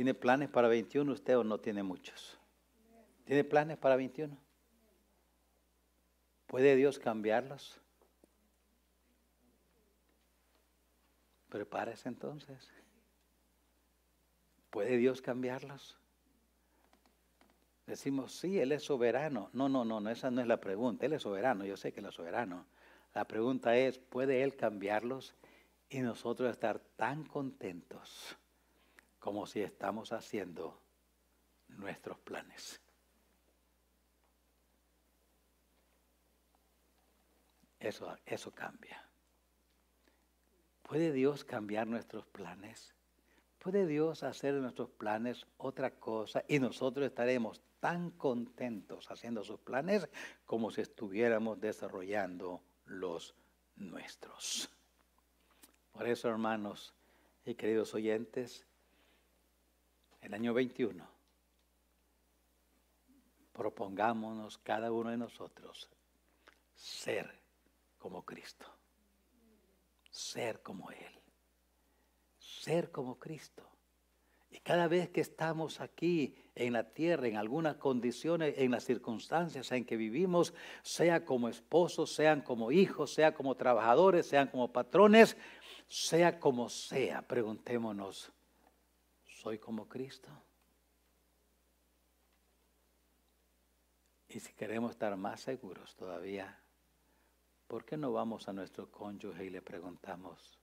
¿Tiene 0.00 0.14
planes 0.14 0.48
para 0.48 0.66
21 0.66 1.12
usted 1.12 1.36
o 1.36 1.44
no 1.44 1.58
tiene 1.58 1.82
muchos? 1.82 2.38
¿Tiene 3.26 3.44
planes 3.44 3.76
para 3.76 3.96
21? 3.96 4.34
¿Puede 6.46 6.74
Dios 6.74 6.98
cambiarlos? 6.98 7.78
Prepárese 11.50 12.08
entonces. 12.08 12.72
¿Puede 14.70 14.96
Dios 14.96 15.20
cambiarlos? 15.20 15.98
Decimos, 17.84 18.32
sí, 18.32 18.58
Él 18.58 18.72
es 18.72 18.84
soberano. 18.84 19.50
No, 19.52 19.68
no, 19.68 19.84
no, 19.84 20.00
no, 20.00 20.08
esa 20.08 20.30
no 20.30 20.40
es 20.40 20.46
la 20.46 20.62
pregunta. 20.62 21.04
Él 21.04 21.12
es 21.12 21.20
soberano, 21.20 21.66
yo 21.66 21.76
sé 21.76 21.92
que 21.92 22.00
Él 22.00 22.06
es 22.06 22.14
soberano. 22.14 22.64
La 23.12 23.26
pregunta 23.26 23.76
es, 23.76 23.98
¿puede 23.98 24.44
Él 24.44 24.56
cambiarlos 24.56 25.34
y 25.90 25.98
nosotros 26.00 26.50
estar 26.50 26.78
tan 26.96 27.22
contentos? 27.24 28.38
Como 29.20 29.46
si 29.46 29.60
estamos 29.60 30.12
haciendo 30.12 30.80
nuestros 31.68 32.18
planes. 32.18 32.80
Eso, 37.78 38.16
eso 38.26 38.50
cambia. 38.50 39.06
¿Puede 40.82 41.12
Dios 41.12 41.44
cambiar 41.44 41.86
nuestros 41.86 42.26
planes? 42.26 42.94
¿Puede 43.58 43.86
Dios 43.86 44.22
hacer 44.22 44.54
de 44.54 44.60
nuestros 44.60 44.90
planes 44.90 45.46
otra 45.58 45.90
cosa 45.90 46.42
y 46.48 46.58
nosotros 46.58 47.06
estaremos 47.06 47.62
tan 47.78 48.10
contentos 48.10 49.10
haciendo 49.10 49.44
sus 49.44 49.60
planes 49.60 50.08
como 50.46 50.70
si 50.70 50.80
estuviéramos 50.80 51.60
desarrollando 51.60 52.62
los 52.86 53.34
nuestros? 53.76 54.70
Por 55.92 56.08
eso, 56.08 56.28
hermanos 56.28 56.94
y 57.44 57.54
queridos 57.54 57.94
oyentes, 57.94 58.66
el 60.20 60.34
año 60.34 60.54
21, 60.54 61.06
propongámonos 63.52 64.58
cada 64.58 64.90
uno 64.92 65.10
de 65.10 65.16
nosotros 65.16 65.88
ser 66.74 67.30
como 67.98 68.24
Cristo. 68.24 68.66
Ser 70.10 70.62
como 70.62 70.90
Él. 70.90 71.20
Ser 72.38 72.90
como 72.90 73.18
Cristo. 73.18 73.66
Y 74.50 74.58
cada 74.58 74.88
vez 74.88 75.10
que 75.10 75.20
estamos 75.20 75.80
aquí 75.80 76.34
en 76.56 76.72
la 76.72 76.92
tierra, 76.92 77.28
en 77.28 77.36
algunas 77.36 77.76
condiciones, 77.76 78.54
en 78.58 78.72
las 78.72 78.84
circunstancias 78.84 79.70
en 79.70 79.84
que 79.84 79.96
vivimos, 79.96 80.52
sea 80.82 81.24
como 81.24 81.48
esposos, 81.48 82.12
sean 82.12 82.40
como 82.40 82.72
hijos, 82.72 83.14
sea 83.14 83.32
como 83.32 83.54
trabajadores, 83.54 84.26
sean 84.26 84.48
como 84.48 84.72
patrones, 84.72 85.36
sea 85.86 86.40
como 86.40 86.68
sea, 86.68 87.22
preguntémonos, 87.22 88.32
¿soy 89.40 89.58
como 89.58 89.88
Cristo? 89.88 90.28
Y 94.28 94.38
si 94.38 94.52
queremos 94.52 94.90
estar 94.90 95.16
más 95.16 95.40
seguros 95.40 95.96
todavía, 95.96 96.60
¿por 97.66 97.86
qué 97.86 97.96
no 97.96 98.12
vamos 98.12 98.48
a 98.48 98.52
nuestro 98.52 98.90
cónyuge 98.90 99.46
y 99.46 99.50
le 99.50 99.62
preguntamos, 99.62 100.58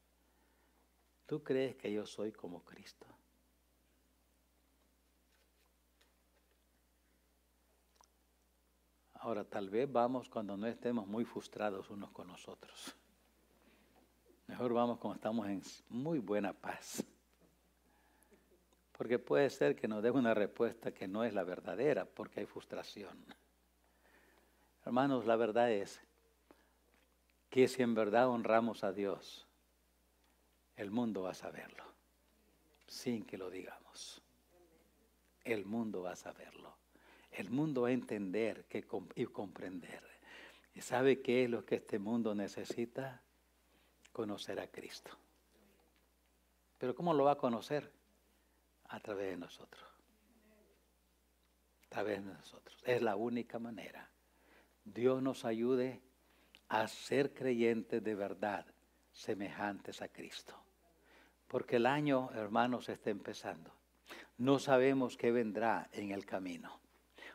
¿tú 1.25 1.43
crees 1.43 1.75
que 1.75 1.91
yo 1.91 2.05
soy 2.05 2.31
como 2.31 2.63
Cristo? 2.63 3.07
Ahora, 9.15 9.43
tal 9.43 9.71
vez 9.71 9.91
vamos 9.91 10.29
cuando 10.29 10.55
no 10.55 10.67
estemos 10.67 11.07
muy 11.07 11.25
frustrados 11.25 11.89
unos 11.89 12.11
con 12.11 12.27
nosotros. 12.27 12.95
Mejor 14.45 14.71
vamos 14.71 14.99
cuando 14.99 15.15
estamos 15.15 15.47
en 15.47 15.63
muy 15.89 16.19
buena 16.19 16.53
paz. 16.53 17.03
Porque 18.97 19.19
puede 19.19 19.49
ser 19.49 19.75
que 19.75 19.87
nos 19.87 20.01
dé 20.01 20.09
una 20.09 20.33
respuesta 20.33 20.91
que 20.91 21.07
no 21.07 21.23
es 21.23 21.33
la 21.33 21.43
verdadera 21.43 22.05
porque 22.05 22.39
hay 22.39 22.45
frustración. 22.45 23.23
Hermanos, 24.85 25.25
la 25.25 25.35
verdad 25.35 25.71
es 25.71 26.01
que 27.49 27.67
si 27.67 27.83
en 27.83 27.93
verdad 27.93 28.27
honramos 28.29 28.83
a 28.83 28.91
Dios, 28.91 29.47
el 30.75 30.91
mundo 30.91 31.23
va 31.23 31.31
a 31.31 31.35
saberlo, 31.35 31.83
sin 32.87 33.25
que 33.25 33.37
lo 33.37 33.49
digamos. 33.49 34.21
El 35.43 35.65
mundo 35.65 36.03
va 36.03 36.11
a 36.11 36.15
saberlo. 36.15 36.75
El 37.31 37.49
mundo 37.49 37.83
va 37.83 37.89
a 37.89 37.91
entender 37.91 38.65
que, 38.65 38.85
y 39.15 39.25
comprender. 39.25 40.03
¿Y 40.73 40.81
sabe 40.81 41.21
qué 41.21 41.43
es 41.43 41.49
lo 41.49 41.65
que 41.65 41.75
este 41.75 41.99
mundo 41.99 42.33
necesita? 42.33 43.21
Conocer 44.11 44.59
a 44.59 44.67
Cristo. 44.67 45.11
Pero 46.77 46.95
¿cómo 46.95 47.13
lo 47.13 47.23
va 47.23 47.33
a 47.33 47.37
conocer? 47.37 47.91
A 48.89 48.99
través 48.99 49.31
de 49.31 49.37
nosotros. 49.37 49.83
A 51.85 51.89
través 51.89 52.25
de 52.25 52.33
nosotros. 52.33 52.81
Es 52.85 53.01
la 53.01 53.15
única 53.15 53.59
manera. 53.59 54.09
Dios 54.83 55.21
nos 55.21 55.45
ayude 55.45 56.01
a 56.69 56.87
ser 56.87 57.33
creyentes 57.33 58.03
de 58.03 58.15
verdad, 58.15 58.65
semejantes 59.11 60.01
a 60.01 60.07
Cristo. 60.07 60.55
Porque 61.47 61.77
el 61.77 61.85
año, 61.85 62.29
hermanos, 62.33 62.89
está 62.89 63.09
empezando. 63.09 63.73
No 64.37 64.59
sabemos 64.59 65.17
qué 65.17 65.31
vendrá 65.31 65.89
en 65.91 66.11
el 66.11 66.25
camino. 66.25 66.79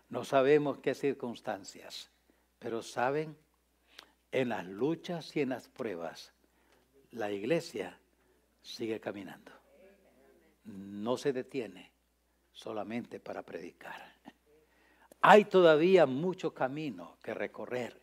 No 0.08 0.24
sabemos 0.24 0.78
qué 0.78 0.94
circunstancias. 0.94 2.10
Pero 2.58 2.82
saben, 2.82 3.36
en 4.30 4.50
las 4.50 4.66
luchas 4.66 5.34
y 5.36 5.40
en 5.40 5.50
las 5.50 5.68
pruebas, 5.68 6.32
la 7.10 7.30
iglesia 7.32 7.98
sigue 8.62 9.00
caminando. 9.00 9.52
No 10.64 11.16
se 11.16 11.32
detiene 11.32 11.92
solamente 12.52 13.20
para 13.20 13.42
predicar. 13.42 14.12
Hay 15.20 15.44
todavía 15.44 16.06
mucho 16.06 16.52
camino 16.52 17.18
que 17.22 17.34
recorrer. 17.34 18.00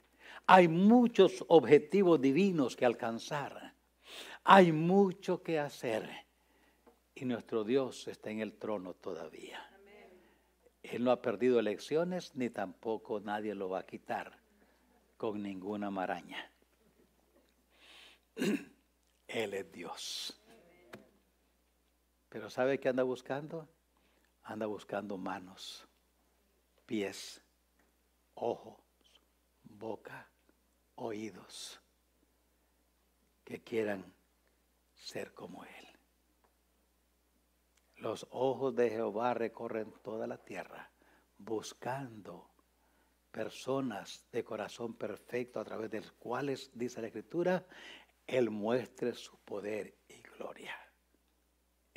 Hay 0.47 0.67
muchos 0.67 1.43
objetivos 1.47 2.19
divinos 2.19 2.75
que 2.75 2.85
alcanzar. 2.85 3.73
Hay 4.43 4.71
mucho 4.71 5.43
que 5.43 5.59
hacer. 5.59 6.09
Y 7.13 7.25
nuestro 7.25 7.63
Dios 7.63 8.07
está 8.07 8.31
en 8.31 8.39
el 8.39 8.53
trono 8.53 8.93
todavía. 8.93 9.65
Él 10.81 11.03
no 11.03 11.11
ha 11.11 11.21
perdido 11.21 11.59
elecciones 11.59 12.35
ni 12.35 12.49
tampoco 12.49 13.19
nadie 13.19 13.53
lo 13.53 13.69
va 13.69 13.79
a 13.79 13.85
quitar 13.85 14.39
con 15.17 15.43
ninguna 15.43 15.91
maraña. 15.91 16.49
Él 19.27 19.53
es 19.53 19.71
Dios. 19.71 20.38
Pero 22.29 22.49
¿sabe 22.49 22.79
qué 22.79 22.89
anda 22.89 23.03
buscando? 23.03 23.67
Anda 24.43 24.65
buscando 24.65 25.17
manos 25.17 25.89
pies, 26.89 27.39
ojos, 28.33 28.79
boca, 29.61 30.27
oídos, 30.95 31.79
que 33.43 33.61
quieran 33.61 34.11
ser 34.95 35.35
como 35.35 35.63
Él. 35.65 35.87
Los 37.97 38.25
ojos 38.31 38.75
de 38.75 38.89
Jehová 38.89 39.35
recorren 39.35 39.93
toda 40.01 40.25
la 40.25 40.39
tierra 40.39 40.89
buscando 41.37 42.49
personas 43.31 44.25
de 44.31 44.43
corazón 44.43 44.95
perfecto 44.95 45.59
a 45.59 45.65
través 45.65 45.91
de 45.91 46.01
los 46.01 46.11
cuales, 46.13 46.71
dice 46.73 47.01
la 47.01 47.07
Escritura, 47.07 47.67
Él 48.25 48.49
muestre 48.49 49.13
su 49.13 49.37
poder 49.41 49.95
y 50.07 50.23
gloria. 50.23 50.75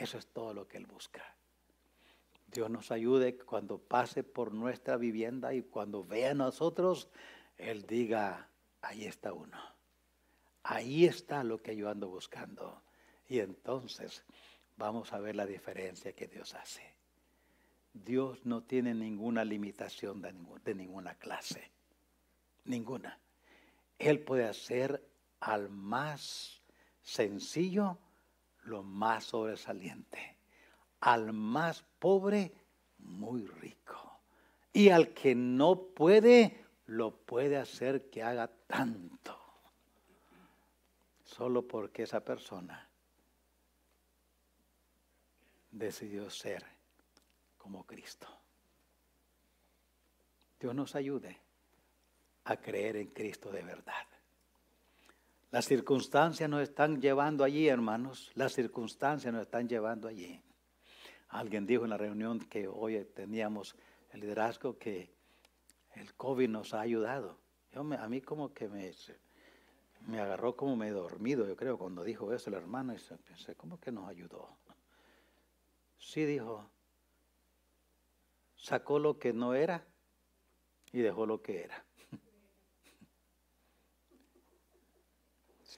Eso 0.03 0.19
es 0.19 0.27
todo 0.27 0.53
lo 0.53 0.67
que 0.67 0.79
Él 0.79 0.87
busca. 0.87 1.23
Dios 2.49 2.69
nos 2.69 2.91
ayude 2.91 3.37
cuando 3.37 3.79
pase 3.79 4.25
por 4.25 4.53
nuestra 4.53 4.97
vivienda 4.97 5.55
y 5.55 5.63
cuando 5.63 6.03
vea 6.03 6.33
a 6.33 6.35
nosotros, 6.35 7.09
Él 7.57 7.87
diga, 7.87 8.49
ahí 8.81 9.05
está 9.05 9.33
uno. 9.33 9.57
Ahí 10.65 11.05
está 11.05 11.45
lo 11.45 11.63
que 11.63 11.77
yo 11.77 11.89
ando 11.89 12.09
buscando. 12.09 12.83
Y 13.29 13.39
entonces 13.39 14.25
vamos 14.77 15.13
a 15.13 15.21
ver 15.21 15.37
la 15.37 15.47
diferencia 15.47 16.13
que 16.15 16.27
Dios 16.27 16.57
hace. 16.57 16.83
Dios 17.95 18.45
no 18.45 18.65
tiene 18.65 18.95
ninguna 18.95 19.45
limitación 19.45 20.21
de, 20.21 20.35
de 20.65 20.75
ninguna 20.75 21.15
clase. 21.15 21.71
Ninguna. 22.65 23.21
Él 24.01 24.19
puede 24.19 24.49
hacer 24.49 25.09
al 25.39 25.69
más 25.69 26.61
sencillo 27.03 27.99
lo 28.63 28.83
más 28.83 29.25
sobresaliente 29.25 30.39
al 31.03 31.33
más 31.33 31.83
pobre 31.99 32.53
muy 32.99 33.47
rico. 33.47 34.21
Y 34.73 34.89
al 34.89 35.13
que 35.13 35.35
no 35.35 35.89
puede, 35.95 36.65
lo 36.87 37.17
puede 37.25 37.57
hacer 37.59 38.09
que 38.09 38.23
haga 38.23 38.49
tanto. 38.67 39.39
Solo 41.25 41.67
porque 41.67 42.05
esa 42.05 42.25
persona 42.25 42.89
decidió 45.71 46.31
ser 46.31 46.65
como 47.59 47.85
Cristo. 47.85 48.29
Dios 50.61 50.75
nos 50.75 50.95
ayude 50.95 51.41
a 52.45 52.57
creer 52.57 52.97
en 52.97 53.09
Cristo 53.09 53.51
de 53.51 53.63
verdad. 53.63 54.07
Las 55.53 55.67
circunstancias 55.67 56.49
nos 56.49 56.63
están 56.63 57.03
llevando 57.03 57.45
allí, 57.45 57.69
hermanos. 57.69 58.31
Las 58.35 58.55
circunstancias 58.55 59.35
nos 59.35 59.43
están 59.43 59.69
llevando 59.69 60.09
allí. 60.09 60.41
Alguien 61.29 61.67
dijo 61.67 61.85
en 61.85 61.91
la 61.91 61.99
reunión 61.99 62.41
que 62.41 62.67
hoy 62.67 63.05
teníamos 63.15 63.77
el 64.13 64.21
liderazgo 64.21 64.79
que 64.79 65.13
el 65.95 66.15
COVID 66.15 66.49
nos 66.49 66.73
ha 66.73 66.81
ayudado. 66.81 67.39
a 67.75 68.09
mí 68.09 68.23
como 68.23 68.55
que 68.55 68.67
me, 68.67 68.91
me 70.07 70.21
agarró 70.21 70.57
como 70.57 70.75
me 70.75 70.91
dormido, 70.91 71.47
yo 71.47 71.55
creo, 71.55 71.77
cuando 71.77 72.03
dijo 72.03 72.33
eso 72.33 72.49
el 72.49 72.57
hermano, 72.57 72.95
y 72.95 72.99
pensé, 73.19 73.55
¿cómo 73.55 73.79
que 73.79 73.93
nos 73.93 74.09
ayudó? 74.09 74.57
Sí 75.99 76.25
dijo, 76.25 76.67
sacó 78.57 78.99
lo 78.99 79.19
que 79.19 79.35
no 79.35 79.53
era 79.53 79.85
y 80.93 81.01
dejó 81.01 81.27
lo 81.27 81.43
que 81.43 81.65
era. 81.65 81.85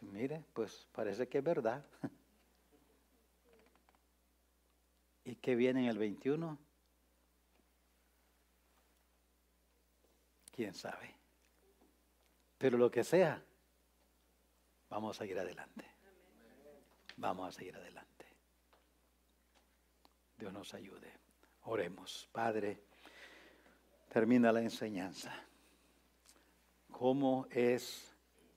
Mire, 0.03 0.45
pues 0.53 0.87
parece 0.93 1.29
que 1.29 1.39
es 1.39 1.45
verdad. 1.45 1.85
¿Y 5.25 5.37
qué 5.37 5.55
viene 5.55 5.85
en 5.85 5.89
el 5.89 5.99
21? 5.99 6.59
¿Quién 10.51 10.75
sabe? 10.75 11.15
Pero 12.59 12.79
lo 12.79 12.91
que 12.91 13.05
sea, 13.05 13.43
vamos 14.89 15.21
a 15.21 15.27
ir 15.27 15.39
adelante. 15.39 15.95
Vamos 17.17 17.49
a 17.49 17.53
seguir 17.53 17.77
adelante. 17.77 18.27
Dios 20.37 20.53
nos 20.53 20.75
ayude. 20.75 21.13
Oremos. 21.63 22.29
Padre, 22.33 22.83
termina 24.09 24.53
la 24.53 24.61
enseñanza. 24.61 25.33
¿Cómo 26.91 27.47
es 27.51 28.14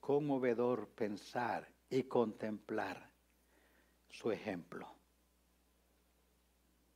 conmovedor 0.08 0.88
pensar 0.88 1.68
y 1.90 2.04
contemplar 2.04 3.10
su 4.08 4.32
ejemplo? 4.32 4.88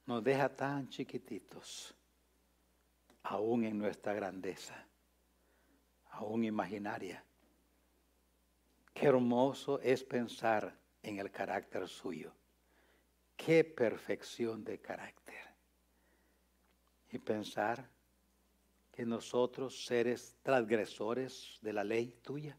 nos 0.07 0.25
deja 0.25 0.49
tan 0.49 0.89
chiquititos, 0.89 1.95
aún 3.23 3.65
en 3.65 3.77
nuestra 3.77 4.15
grandeza, 4.15 4.87
aún 6.13 6.45
imaginaria, 6.45 7.23
Qué 8.95 9.09
hermoso 9.09 9.79
es 9.81 10.03
pensar 10.05 10.75
en 11.03 11.19
el 11.19 11.31
carácter 11.31 11.87
suyo. 11.89 12.33
Qué 13.37 13.63
perfección 13.63 14.65
de 14.65 14.81
carácter. 14.81 15.55
Y 17.11 17.19
pensar 17.19 17.91
que 18.91 19.05
nosotros, 19.05 19.85
seres 19.85 20.35
transgresores 20.43 21.59
de 21.61 21.73
la 21.75 21.85
ley 21.85 22.19
tuya, 22.23 22.57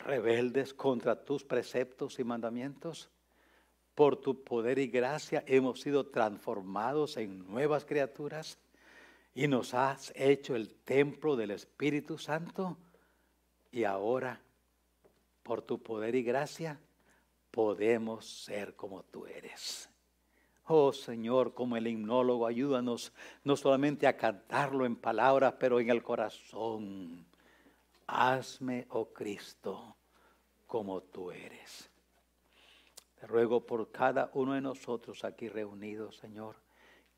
rebeldes 0.00 0.74
contra 0.74 1.24
tus 1.24 1.44
preceptos 1.44 2.18
y 2.18 2.24
mandamientos, 2.24 3.10
por 3.94 4.16
tu 4.16 4.42
poder 4.42 4.78
y 4.78 4.88
gracia 4.88 5.44
hemos 5.46 5.80
sido 5.80 6.06
transformados 6.06 7.16
en 7.16 7.46
nuevas 7.46 7.84
criaturas 7.84 8.58
y 9.34 9.46
nos 9.46 9.74
has 9.74 10.12
hecho 10.16 10.56
el 10.56 10.74
templo 10.74 11.36
del 11.36 11.50
Espíritu 11.50 12.18
Santo 12.18 12.76
y 13.70 13.84
ahora, 13.84 14.40
por 15.42 15.62
tu 15.62 15.82
poder 15.82 16.14
y 16.14 16.22
gracia, 16.22 16.80
podemos 17.50 18.26
ser 18.26 18.74
como 18.74 19.02
tú 19.04 19.26
eres. 19.26 19.88
Oh 20.66 20.92
Señor, 20.92 21.52
como 21.52 21.76
el 21.76 21.86
himnólogo, 21.86 22.46
ayúdanos 22.46 23.12
no 23.44 23.56
solamente 23.56 24.06
a 24.06 24.16
cantarlo 24.16 24.86
en 24.86 24.96
palabras, 24.96 25.54
pero 25.58 25.80
en 25.80 25.90
el 25.90 26.02
corazón. 26.02 27.26
Hazme, 28.12 28.86
oh 28.90 29.12
Cristo, 29.12 29.96
como 30.66 31.00
tú 31.02 31.30
eres. 31.30 31.88
Te 33.14 33.26
ruego 33.26 33.64
por 33.64 33.92
cada 33.92 34.30
uno 34.34 34.54
de 34.54 34.60
nosotros 34.60 35.24
aquí 35.24 35.48
reunidos, 35.48 36.16
Señor, 36.16 36.56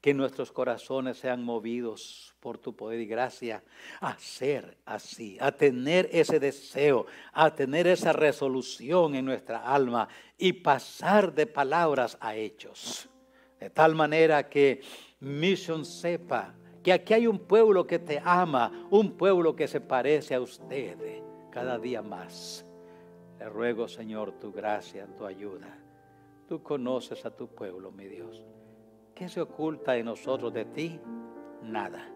que 0.03 0.13
nuestros 0.13 0.53
corazones 0.53 1.17
sean 1.17 1.43
movidos 1.45 2.35
por 2.41 2.59
tu 2.59 2.77
poder 2.77 3.01
y 3.01 3.07
gracia 3.07 3.63
a 4.01 4.19
ser 4.19 4.77
así, 4.85 5.39
a 5.41 5.53
tener 5.53 6.11
ese 6.13 6.41
deseo, 6.41 7.07
a 7.33 7.55
tener 7.55 7.87
esa 7.87 8.13
resolución 8.13 9.15
en 9.15 9.25
nuestra 9.25 9.61
alma 9.61 10.09
y 10.37 10.53
pasar 10.53 11.33
de 11.33 11.47
palabras 11.47 12.19
a 12.21 12.35
hechos. 12.35 13.09
De 13.59 13.71
tal 13.71 13.95
manera 13.95 14.49
que 14.49 14.83
Mission 15.21 15.85
sepa 15.85 16.53
que 16.83 16.93
aquí 16.93 17.15
hay 17.15 17.27
un 17.27 17.39
pueblo 17.39 17.87
que 17.87 17.99
te 17.99 18.21
ama, 18.25 18.87
un 18.91 19.13
pueblo 19.13 19.55
que 19.55 19.69
se 19.69 19.81
parece 19.81 20.35
a 20.35 20.41
usted 20.41 21.23
cada 21.51 21.79
día 21.79 22.03
más. 22.03 22.67
Le 23.39 23.49
ruego, 23.49 23.89
Señor, 23.89 24.33
tu 24.33 24.53
gracia, 24.53 25.07
tu 25.17 25.25
ayuda. 25.25 25.79
Tú 26.49 26.63
conoces 26.63 27.25
a 27.25 27.31
tu 27.31 27.49
pueblo, 27.49 27.93
mi 27.93 28.07
Dios. 28.07 28.45
¿Qué 29.15 29.29
se 29.29 29.41
oculta 29.41 29.97
en 29.97 30.07
nosotros 30.07 30.53
de 30.53 30.65
ti? 30.65 31.01
Nada. 31.63 32.09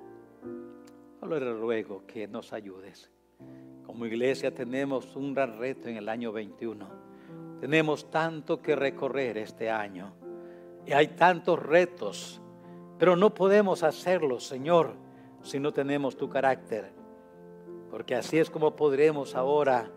Solo 1.20 1.38
le 1.38 1.52
ruego 1.52 2.04
que 2.06 2.26
nos 2.26 2.52
ayudes. 2.52 3.10
Como 3.84 4.06
iglesia 4.06 4.52
tenemos 4.52 5.14
un 5.14 5.32
gran 5.32 5.58
reto 5.58 5.88
en 5.88 5.96
el 5.96 6.08
año 6.08 6.32
21. 6.32 6.88
Tenemos 7.60 8.10
tanto 8.10 8.60
que 8.60 8.74
recorrer 8.76 9.38
este 9.38 9.70
año. 9.70 10.12
Y 10.84 10.92
hay 10.92 11.08
tantos 11.08 11.62
retos. 11.62 12.40
Pero 12.98 13.16
no 13.16 13.34
podemos 13.34 13.82
hacerlo, 13.82 14.40
Señor, 14.40 14.94
si 15.42 15.60
no 15.60 15.72
tenemos 15.72 16.16
tu 16.16 16.28
carácter. 16.28 16.92
Porque 17.90 18.14
así 18.14 18.38
es 18.38 18.50
como 18.50 18.74
podremos 18.74 19.34
ahora 19.34 19.90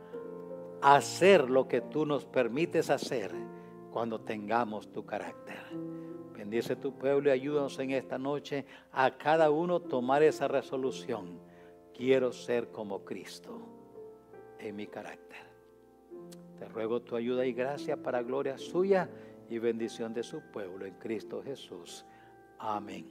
hacer 0.82 1.50
lo 1.50 1.68
que 1.68 1.82
tú 1.82 2.06
nos 2.06 2.26
permites 2.26 2.90
hacer 2.90 3.34
cuando 3.92 4.22
tengamos 4.22 4.92
tu 4.92 5.06
carácter. 5.06 5.60
Bendice 6.34 6.76
tu 6.76 6.94
pueblo 6.94 7.30
y 7.30 7.34
ayúdanos 7.34 7.78
en 7.80 7.92
esta 7.92 8.18
noche 8.18 8.66
a 8.92 9.18
cada 9.18 9.50
uno 9.52 9.82
tomar 9.82 10.24
esa 10.24 10.48
resolución. 10.48 11.40
Quiero 11.94 12.32
ser 12.32 12.72
como 12.72 13.04
Cristo 13.04 13.60
en 14.58 14.76
mi 14.76 14.88
carácter. 14.88 15.50
Te 16.58 16.66
ruego 16.68 17.02
tu 17.02 17.16
ayuda 17.16 17.46
y 17.46 17.54
gracia 17.54 18.02
para 18.02 18.22
gloria 18.22 18.58
suya 18.58 19.10
y 19.50 19.58
bendición 19.58 20.14
de 20.14 20.24
su 20.24 20.42
pueblo 20.52 20.86
en 20.86 20.94
Cristo 20.96 21.42
Jesús. 21.44 22.06
Amén. 22.60 23.06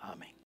Amén. 0.00 0.34